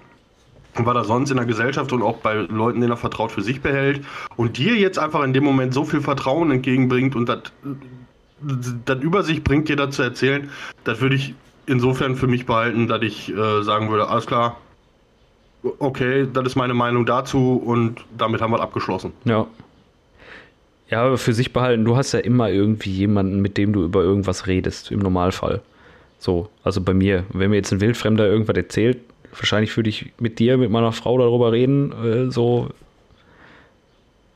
weil 0.76 0.96
er 0.96 1.04
sonst 1.04 1.32
in 1.32 1.38
der 1.38 1.46
Gesellschaft 1.46 1.92
und 1.92 2.02
auch 2.02 2.18
bei 2.18 2.36
Leuten, 2.36 2.80
denen 2.80 2.92
er 2.92 2.98
vertraut, 2.98 3.32
für 3.32 3.42
sich 3.42 3.62
behält 3.62 4.06
und 4.38 4.58
dir 4.58 4.76
jetzt 4.76 5.00
einfach 5.00 5.24
in 5.24 5.34
dem 5.34 5.44
Moment 5.44 5.74
so 5.74 5.84
viel 5.84 6.02
Vertrauen 6.02 6.52
entgegenbringt 6.52 7.16
und 7.16 7.28
das 7.28 9.00
über 9.02 9.24
sich 9.24 9.44
bringt, 9.44 9.68
dir 9.68 9.76
das 9.76 9.96
zu 9.96 10.02
erzählen, 10.02 10.50
das 10.86 11.02
würde 11.02 11.16
ich 11.16 11.36
insofern 11.66 12.16
für 12.16 12.28
mich 12.28 12.46
behalten, 12.46 12.88
dass 12.88 13.02
ich 13.02 13.36
äh, 13.36 13.64
sagen 13.64 13.90
würde, 13.90 14.08
alles 14.08 14.26
klar, 14.26 14.58
okay, 15.80 16.26
das 16.32 16.46
ist 16.48 16.56
meine 16.56 16.74
Meinung 16.74 17.06
dazu 17.06 17.62
und 17.64 18.06
damit 18.18 18.42
haben 18.42 18.52
wir 18.52 18.62
abgeschlossen. 18.62 19.12
Ja. 19.26 19.46
Ja, 20.90 21.04
aber 21.04 21.18
für 21.18 21.34
sich 21.34 21.54
behalten, 21.54 21.86
du 21.86 21.96
hast 21.96 22.14
ja 22.14 22.20
immer 22.20 22.50
irgendwie 22.50 22.90
jemanden, 22.92 23.42
mit 23.42 23.58
dem 23.58 23.74
du 23.74 23.84
über 23.84 24.02
irgendwas 24.02 24.48
redest, 24.48 24.92
im 24.92 25.00
Normalfall. 25.00 25.62
So, 26.18 26.50
also 26.64 26.82
bei 26.82 26.94
mir. 26.94 27.26
Wenn 27.30 27.52
mir 27.52 27.58
jetzt 27.58 27.72
ein 27.72 27.82
Wildfremder 27.82 28.26
irgendwas 28.28 28.58
erzählt, 28.58 28.98
wahrscheinlich 29.32 29.76
würde 29.78 29.90
ich 29.90 30.12
mit 30.20 30.40
dir, 30.40 30.58
mit 30.58 30.72
meiner 30.72 30.92
Frau 30.92 31.18
darüber 31.18 31.52
reden, 31.52 31.92
äh, 31.92 32.32
so 32.32 32.70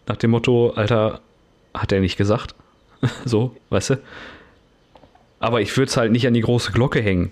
nach 0.06 0.18
dem 0.18 0.32
Motto, 0.32 0.72
Alter, 0.72 1.22
hat 1.74 1.92
er 1.92 2.02
nicht 2.02 2.18
gesagt. 2.18 2.54
so, 3.26 3.56
weißt 3.70 3.92
du? 3.92 4.00
Aber 5.40 5.60
ich 5.60 5.76
würde 5.76 5.90
es 5.90 5.98
halt 5.98 6.12
nicht 6.12 6.28
an 6.28 6.34
die 6.34 6.42
große 6.42 6.72
Glocke 6.72 7.02
hängen. 7.02 7.32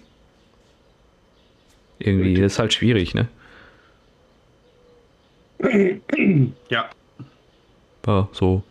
Irgendwie, 2.00 2.34
das 2.36 2.54
ist 2.54 2.60
halt 2.60 2.74
schwierig, 2.74 3.14
ne? 3.14 3.28
Ja. 6.70 6.90
Ja, 8.08 8.28
so. 8.32 8.64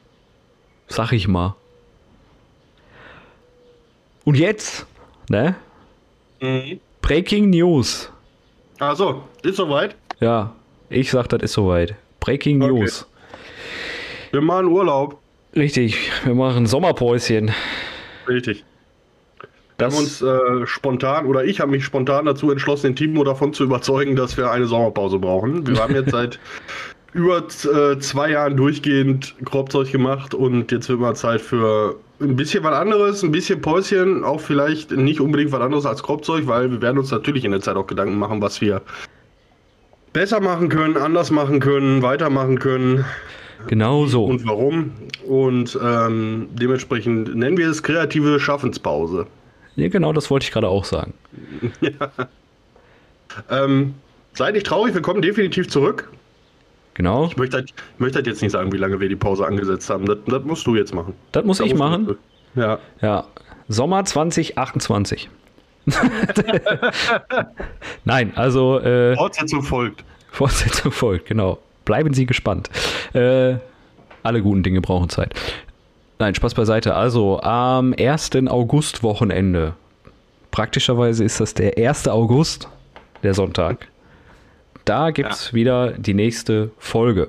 Sag 0.91 1.13
ich 1.13 1.29
mal. 1.29 1.55
Und 4.25 4.37
jetzt, 4.37 4.87
ne? 5.29 5.55
Mhm. 6.41 6.81
Breaking 7.01 7.51
News. 7.51 8.11
Also, 8.79 9.23
ist 9.43 9.57
soweit. 9.57 9.95
Ja, 10.21 10.53
ich 10.91 11.11
sag, 11.11 11.29
das 11.29 11.43
ist 11.43 11.53
soweit. 11.53 11.95
Breaking 12.19 12.61
Okay. 12.63 12.73
News. 12.73 13.07
Wir 14.33 14.41
machen 14.41 14.67
Urlaub. 14.67 15.19
Richtig, 15.57 16.11
wir 16.25 16.35
machen 16.35 16.67
Sommerpäuschen. 16.67 17.53
Richtig. 18.29 18.65
Wir 19.39 19.49
Das, 19.89 19.95
haben 19.95 20.03
uns 20.03 20.23
äh, 20.23 20.67
spontan, 20.67 21.27
oder 21.27 21.45
ich 21.45 21.61
habe 21.61 21.71
mich 21.71 21.85
spontan 21.85 22.27
dazu 22.27 22.51
entschlossen, 22.51 22.89
den 22.89 22.97
Timo 22.97 23.25
davon 23.25 23.53
zu 23.53 23.65
überzeugen, 23.65 24.15
dass 24.17 24.37
wir 24.37 24.51
eine 24.51 24.67
Sommerpause 24.67 25.19
brauchen. 25.19 25.67
Wir 25.67 25.81
haben 25.83 25.95
jetzt 25.95 26.11
seit 26.13 26.39
über 27.13 27.39
äh, 27.39 27.99
zwei 27.99 28.31
Jahren 28.31 28.57
durchgehend 28.57 29.35
Kropfzeug 29.45 29.91
gemacht 29.91 30.35
und 30.35 30.71
jetzt 30.71 30.89
wird 30.89 31.01
mal 31.01 31.15
Zeit 31.15 31.41
für 31.41 31.97
ein 32.21 32.37
bisschen 32.37 32.63
was 32.63 32.75
anderes, 32.75 33.23
ein 33.23 33.33
bisschen 33.33 33.61
Päuschen, 33.61 34.25
auch 34.25 34.41
vielleicht 34.41 34.93
nicht 34.93 35.21
unbedingt 35.21 35.53
was 35.53 35.61
anderes 35.61 35.87
als 35.87 36.03
Kropfzeug, 36.03 36.47
weil 36.47 36.71
wir 36.71 36.83
werden 36.83 36.99
uns 36.99 37.11
natürlich 37.11 37.45
in 37.45 37.51
der 37.53 37.61
Zeit 37.61 37.77
auch 37.77 37.87
Gedanken 37.87 38.19
machen, 38.19 38.41
was 38.43 38.61
wir 38.61 38.83
besser 40.13 40.41
machen 40.41 40.69
können, 40.69 40.97
anders 40.97 41.31
machen 41.31 41.61
können, 41.61 42.03
weitermachen 42.03 42.59
können 42.59 43.05
genau 43.67 44.07
so. 44.07 44.25
und 44.25 44.47
warum. 44.47 44.93
Und 45.27 45.79
ähm, 45.83 46.49
dementsprechend 46.53 47.35
nennen 47.35 47.57
wir 47.57 47.69
es 47.71 47.83
kreative 47.83 48.39
Schaffenspause. 48.41 49.27
Ja, 49.77 49.89
genau, 49.89 50.13
das 50.13 50.31
wollte 50.31 50.45
ich 50.45 50.53
gerade 50.53 50.69
auch 50.69 50.85
sagen. 50.85 51.15
Ähm, 53.49 53.95
seid 54.33 54.55
nicht 54.55 54.67
traurig, 54.67 54.93
wir 54.93 55.03
kommen 55.03 55.23
definitiv 55.23 55.69
zurück. 55.69 56.11
Genau, 56.95 57.27
Ich 57.27 57.37
möchte, 57.37 57.59
halt, 57.59 57.71
ich 57.71 58.01
möchte 58.01 58.17
halt 58.17 58.27
jetzt 58.27 58.43
nicht 58.43 58.53
sagen, 58.53 58.73
wie 58.73 58.77
lange 58.77 59.01
wir 59.01 59.09
die 59.09 59.17
Pause 59.17 59.47
angesetzt 59.47 59.89
haben. 59.91 60.07
Das, 60.07 60.19
das 60.27 60.43
musst 60.45 60.67
du 60.67 60.75
jetzt 60.77 60.93
machen. 60.95 61.15
das 61.33 61.45
muss 61.45 61.59
Da 61.59 61.65
ich 61.65 61.75
machen. 61.75 62.17
Ja. 62.55 62.79
Ja, 63.01 63.27
Sommer 63.69 64.05
2028. 64.05 65.31
Nein, 68.05 68.33
also 68.35 68.81
äh, 68.81 69.17
Fortsetzung 69.17 69.63
folgt. 69.63 70.05
Fortsetzung 70.31 70.93
folgt, 70.93 71.27
genau. 71.27 71.59
Bleiben 71.85 72.13
Sie 72.13 72.27
gespannt. 72.27 72.69
Äh, 73.15 73.55
alle 74.23 74.43
guten 74.43 74.63
Dinge 74.63 74.81
brauchen 74.81 75.09
Zeit. 75.09 75.35
Nein, 76.19 76.35
Spaß 76.35 76.55
beiseite. 76.55 76.95
Also 76.95 77.41
am 77.41 77.95
1. 77.99 78.31
August-Wochenende. 78.47 79.75
Praktischerweise 80.51 81.25
ist 81.25 81.41
das 81.41 81.55
der 81.55 81.79
1. 81.79 82.09
August, 82.09 82.69
der 83.23 83.35
Sonntag. 83.35 83.89
Da 84.85 85.11
gibt 85.11 85.33
es 85.33 85.55
wieder 85.55 85.93
die 85.93 86.15
nächste 86.15 86.71
Folge. 86.79 87.29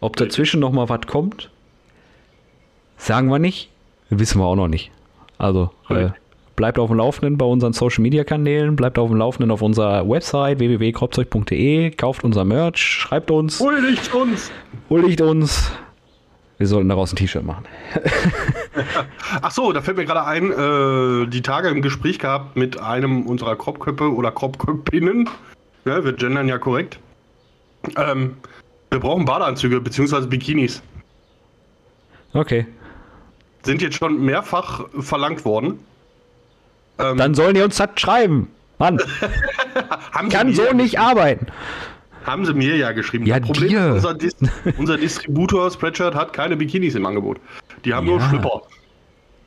Ob 0.00 0.16
dazwischen 0.16 0.60
noch 0.60 0.72
mal 0.72 0.88
was 0.88 1.06
kommt, 1.06 1.50
sagen 2.96 3.28
wir 3.28 3.38
nicht. 3.38 3.70
Wissen 4.10 4.40
wir 4.40 4.44
auch 4.44 4.56
noch 4.56 4.68
nicht. 4.68 4.90
Also 5.38 5.70
äh, 5.90 6.10
bleibt 6.54 6.78
auf 6.78 6.88
dem 6.88 6.96
Laufenden 6.96 7.36
bei 7.38 7.44
unseren 7.44 7.72
Social 7.72 8.02
Media 8.02 8.24
Kanälen, 8.24 8.76
bleibt 8.76 8.98
auf 8.98 9.08
dem 9.08 9.18
Laufenden 9.18 9.50
auf 9.50 9.62
unserer 9.62 10.08
Website 10.08 10.58
www.kropzeug.de, 10.58 11.90
kauft 11.90 12.24
unser 12.24 12.44
Merch, 12.44 12.78
schreibt 12.78 13.30
uns, 13.30 13.60
Huldigt 13.60 14.14
uns! 14.14 14.50
huldigt 14.88 15.20
uns. 15.20 15.70
Wir 16.58 16.66
sollten 16.66 16.88
daraus 16.88 17.12
ein 17.12 17.16
T-Shirt 17.16 17.44
machen. 17.44 17.64
Ach 19.42 19.50
so, 19.50 19.72
da 19.72 19.82
fällt 19.82 19.98
mir 19.98 20.06
gerade 20.06 20.24
ein, 20.24 20.50
äh, 20.50 21.26
die 21.28 21.42
Tage 21.42 21.68
im 21.68 21.82
Gespräch 21.82 22.18
gehabt 22.18 22.56
mit 22.56 22.80
einem 22.80 23.26
unserer 23.26 23.56
Kropköppe 23.56 24.10
oder 24.10 24.30
Kropköppinnen. 24.30 25.28
Ja, 25.86 26.04
wir 26.04 26.12
gendern 26.12 26.48
ja 26.48 26.58
korrekt. 26.58 26.98
Ähm, 27.96 28.36
wir 28.90 28.98
brauchen 28.98 29.24
Badeanzüge 29.24 29.80
bzw. 29.80 30.26
Bikinis. 30.26 30.82
Okay. 32.32 32.66
Sind 33.62 33.80
jetzt 33.82 33.96
schon 33.96 34.24
mehrfach 34.24 34.84
verlangt 34.98 35.44
worden. 35.44 35.78
Ähm, 36.98 37.16
Dann 37.18 37.34
sollen 37.34 37.54
die 37.54 37.62
uns 37.62 37.76
das 37.76 37.90
schreiben. 37.96 38.48
Mann, 38.78 38.98
haben 40.12 40.28
kann 40.28 40.52
so 40.52 40.70
nicht 40.72 40.98
arbeiten. 40.98 41.46
Haben 42.24 42.44
sie 42.44 42.52
mir 42.52 42.76
ja 42.76 42.92
geschrieben. 42.92 43.24
Ja, 43.24 43.38
das 43.38 43.46
Problem 43.46 43.68
dir. 43.70 43.86
ist, 43.88 44.04
unser, 44.04 44.14
Dis 44.14 44.36
unser 44.78 44.96
Distributor 44.98 45.70
Spreadshirt 45.70 46.14
hat 46.14 46.32
keine 46.32 46.56
Bikinis 46.56 46.94
im 46.94 47.06
Angebot. 47.06 47.38
Die 47.84 47.94
haben 47.94 48.06
nur 48.06 48.18
Ja. 48.18 48.28
Schlüpper. 48.28 48.62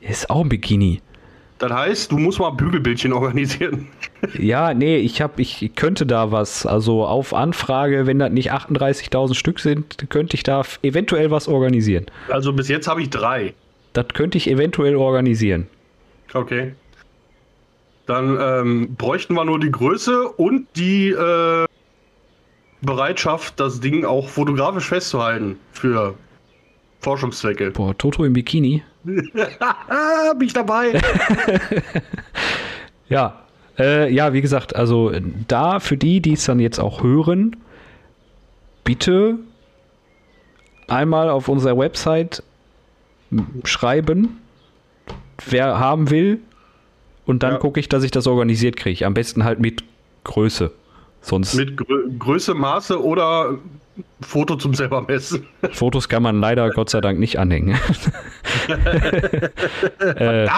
Ist 0.00 0.30
auch 0.30 0.40
ein 0.40 0.48
Bikini. 0.48 1.02
Das 1.60 1.70
heißt, 1.70 2.10
du 2.10 2.16
musst 2.16 2.40
mal 2.40 2.50
Bügelbildchen 2.50 3.12
organisieren. 3.12 3.88
Ja, 4.38 4.72
nee, 4.72 4.96
ich 4.96 5.20
hab, 5.20 5.38
ich 5.38 5.72
könnte 5.76 6.06
da 6.06 6.32
was. 6.32 6.64
Also 6.64 7.04
auf 7.04 7.34
Anfrage, 7.34 8.06
wenn 8.06 8.18
das 8.18 8.30
nicht 8.32 8.50
38.000 8.50 9.34
Stück 9.34 9.60
sind, 9.60 10.08
könnte 10.08 10.36
ich 10.36 10.42
da 10.42 10.62
eventuell 10.82 11.30
was 11.30 11.48
organisieren. 11.48 12.06
Also 12.28 12.54
bis 12.54 12.68
jetzt 12.68 12.88
habe 12.88 13.02
ich 13.02 13.10
drei. 13.10 13.52
Das 13.92 14.08
könnte 14.08 14.38
ich 14.38 14.50
eventuell 14.50 14.96
organisieren. 14.96 15.68
Okay. 16.32 16.72
Dann 18.06 18.38
ähm, 18.40 18.94
bräuchten 18.96 19.34
wir 19.34 19.44
nur 19.44 19.60
die 19.60 19.70
Größe 19.70 20.28
und 20.28 20.66
die 20.76 21.10
äh, 21.10 21.66
Bereitschaft, 22.80 23.60
das 23.60 23.80
Ding 23.80 24.06
auch 24.06 24.28
fotografisch 24.28 24.88
festzuhalten 24.88 25.58
für 25.72 26.14
Forschungszwecke. 27.00 27.70
Boah, 27.72 27.96
Toto 27.96 28.24
im 28.24 28.32
Bikini. 28.34 28.82
Ah, 29.58 30.32
bin 30.38 30.46
ich 30.48 30.52
dabei. 30.52 31.00
Ja, 33.08 33.40
äh, 33.76 34.08
ja, 34.12 34.32
wie 34.32 34.40
gesagt, 34.40 34.76
also 34.76 35.10
äh, 35.10 35.20
da 35.48 35.80
für 35.80 35.96
die, 35.96 36.20
die 36.20 36.34
es 36.34 36.44
dann 36.44 36.60
jetzt 36.60 36.78
auch 36.78 37.02
hören, 37.02 37.56
bitte 38.84 39.36
einmal 40.86 41.28
auf 41.28 41.48
unserer 41.48 41.76
Website 41.76 42.44
schreiben, 43.64 44.38
wer 45.48 45.80
haben 45.80 46.10
will, 46.10 46.38
und 47.26 47.42
dann 47.42 47.54
Ja. 47.54 47.58
gucke 47.58 47.80
ich, 47.80 47.88
dass 47.88 48.04
ich 48.04 48.12
das 48.12 48.26
organisiert 48.28 48.76
kriege. 48.76 49.04
Am 49.06 49.14
besten 49.14 49.42
halt 49.42 49.58
mit 49.58 49.82
Größe. 50.24 50.70
Sonst 51.20 51.54
Mit 51.54 51.76
Grö 51.76 52.08
Größe, 52.18 52.54
Maße 52.54 53.02
oder 53.02 53.58
Foto 54.20 54.56
zum 54.56 54.74
selber 54.74 55.02
messen. 55.02 55.46
Fotos 55.72 56.08
kann 56.08 56.22
man 56.22 56.40
leider 56.40 56.70
Gott 56.70 56.90
sei 56.90 57.00
Dank 57.00 57.18
nicht 57.18 57.38
anhängen. 57.38 57.78
äh, 59.98 60.48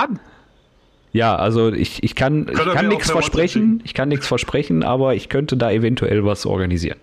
ja, 1.13 1.37
also 1.37 1.73
ich, 1.73 2.03
ich 2.03 2.15
kann, 2.15 2.49
ich 2.49 2.59
kann 2.59 2.89
nichts 2.89 3.11
versprechen, 3.11 3.83
ich 3.85 3.95
kann 3.95 4.09
nichts 4.09 4.27
versprechen, 4.27 4.83
aber 4.83 5.15
ich 5.15 5.29
könnte 5.29 5.57
da 5.57 5.71
eventuell 5.71 6.25
was 6.25 6.47
organisieren. 6.47 6.99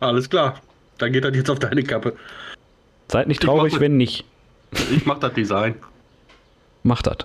Alles 0.00 0.30
klar. 0.30 0.60
Dann 0.98 1.12
geht 1.12 1.24
das 1.24 1.34
jetzt 1.34 1.50
auf 1.50 1.58
deine 1.58 1.82
Kappe. 1.82 2.14
Seid 3.08 3.28
nicht 3.28 3.42
Ich 3.42 3.46
traurig, 3.46 3.80
wenn 3.80 3.96
nicht. 3.96 4.24
Ich 4.90 5.04
mach 5.06 5.18
das 5.18 5.34
Design. 5.34 5.74
Macht 6.82 7.06
das. 7.06 7.18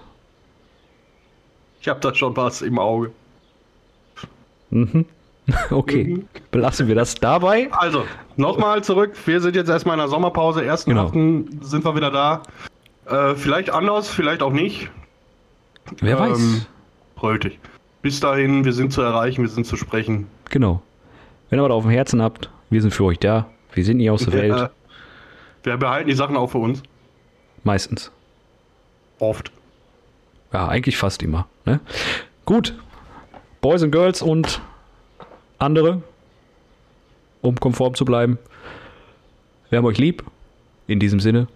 Ich 1.82 1.88
habe 1.88 2.00
da 2.00 2.14
schon 2.14 2.36
was 2.36 2.62
im 2.62 2.78
Auge. 2.78 3.12
Okay, 5.70 6.04
Mhm. 6.06 6.28
belassen 6.52 6.88
wir 6.88 6.96
das 6.96 7.16
dabei. 7.16 7.70
Also, 7.72 8.06
nochmal 8.38 8.84
zurück. 8.84 9.14
Wir 9.26 9.42
sind 9.42 9.56
jetzt 9.56 9.70
erstmal 9.70 9.96
in 9.96 10.00
der 10.00 10.08
Sommerpause. 10.10 10.64
Ersten 10.66 10.92
Genau. 10.92 11.10
Sind 11.62 11.84
wir 11.86 11.96
wieder 11.96 12.12
da. 12.12 12.44
Äh, 13.06 13.36
vielleicht 13.36 13.70
anders, 13.72 14.10
vielleicht 14.10 14.42
auch 14.42 14.52
nicht. 14.54 14.90
Wer 16.00 16.18
Ähm, 16.20 16.32
weiß. 16.32 16.68
Brötig. 17.16 17.60
Bis 18.02 18.20
dahin, 18.20 18.64
wir 18.66 18.74
sind 18.74 18.94
zu 18.94 19.02
erreichen, 19.02 19.42
wir 19.42 19.50
sind 19.50 19.66
zu 19.66 19.76
sprechen. 19.76 20.28
Genau. 20.50 20.82
Wenn 21.50 21.60
ihr 21.60 21.64
was 21.64 21.72
auf 21.72 21.84
dem 21.84 21.92
Herzen 21.92 22.22
habt, 22.22 22.50
wir 22.70 22.82
sind 22.82 22.94
für 22.94 23.04
euch 23.06 23.20
da. 23.20 23.48
Wir 23.74 23.84
sind 23.84 23.98
nie 23.98 24.10
aus 24.10 24.24
der 24.26 24.34
Welt. 24.42 24.54
Äh, 24.54 24.70
wir 25.64 25.78
behalten 25.78 26.08
die 26.10 26.16
Sachen 26.16 26.38
auch 26.38 26.48
für 26.52 26.60
uns. 26.60 26.82
Meistens. 27.64 28.12
Oft. 29.20 29.52
Ja, 30.54 30.68
eigentlich 30.68 30.98
fast 30.98 31.22
immer. 31.24 31.48
Ne? 31.66 31.80
Gut. 32.46 32.74
Boys 33.62 33.84
and 33.84 33.92
Girls 33.92 34.22
und 34.22 34.62
andere, 35.60 36.02
um 37.42 37.56
konform 37.60 37.94
zu 37.96 38.06
bleiben. 38.06 38.38
Wir 39.70 39.78
haben 39.78 39.86
euch 39.86 39.98
lieb. 39.98 40.24
In 40.88 41.00
diesem 41.00 41.20
Sinne, 41.20 41.48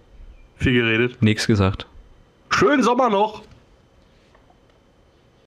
Viel 0.56 0.74
geredet. 0.74 1.20
nichts 1.20 1.48
gesagt. 1.48 1.88
Schönen 2.50 2.84
Sommer 2.84 3.10
noch. 3.10 3.42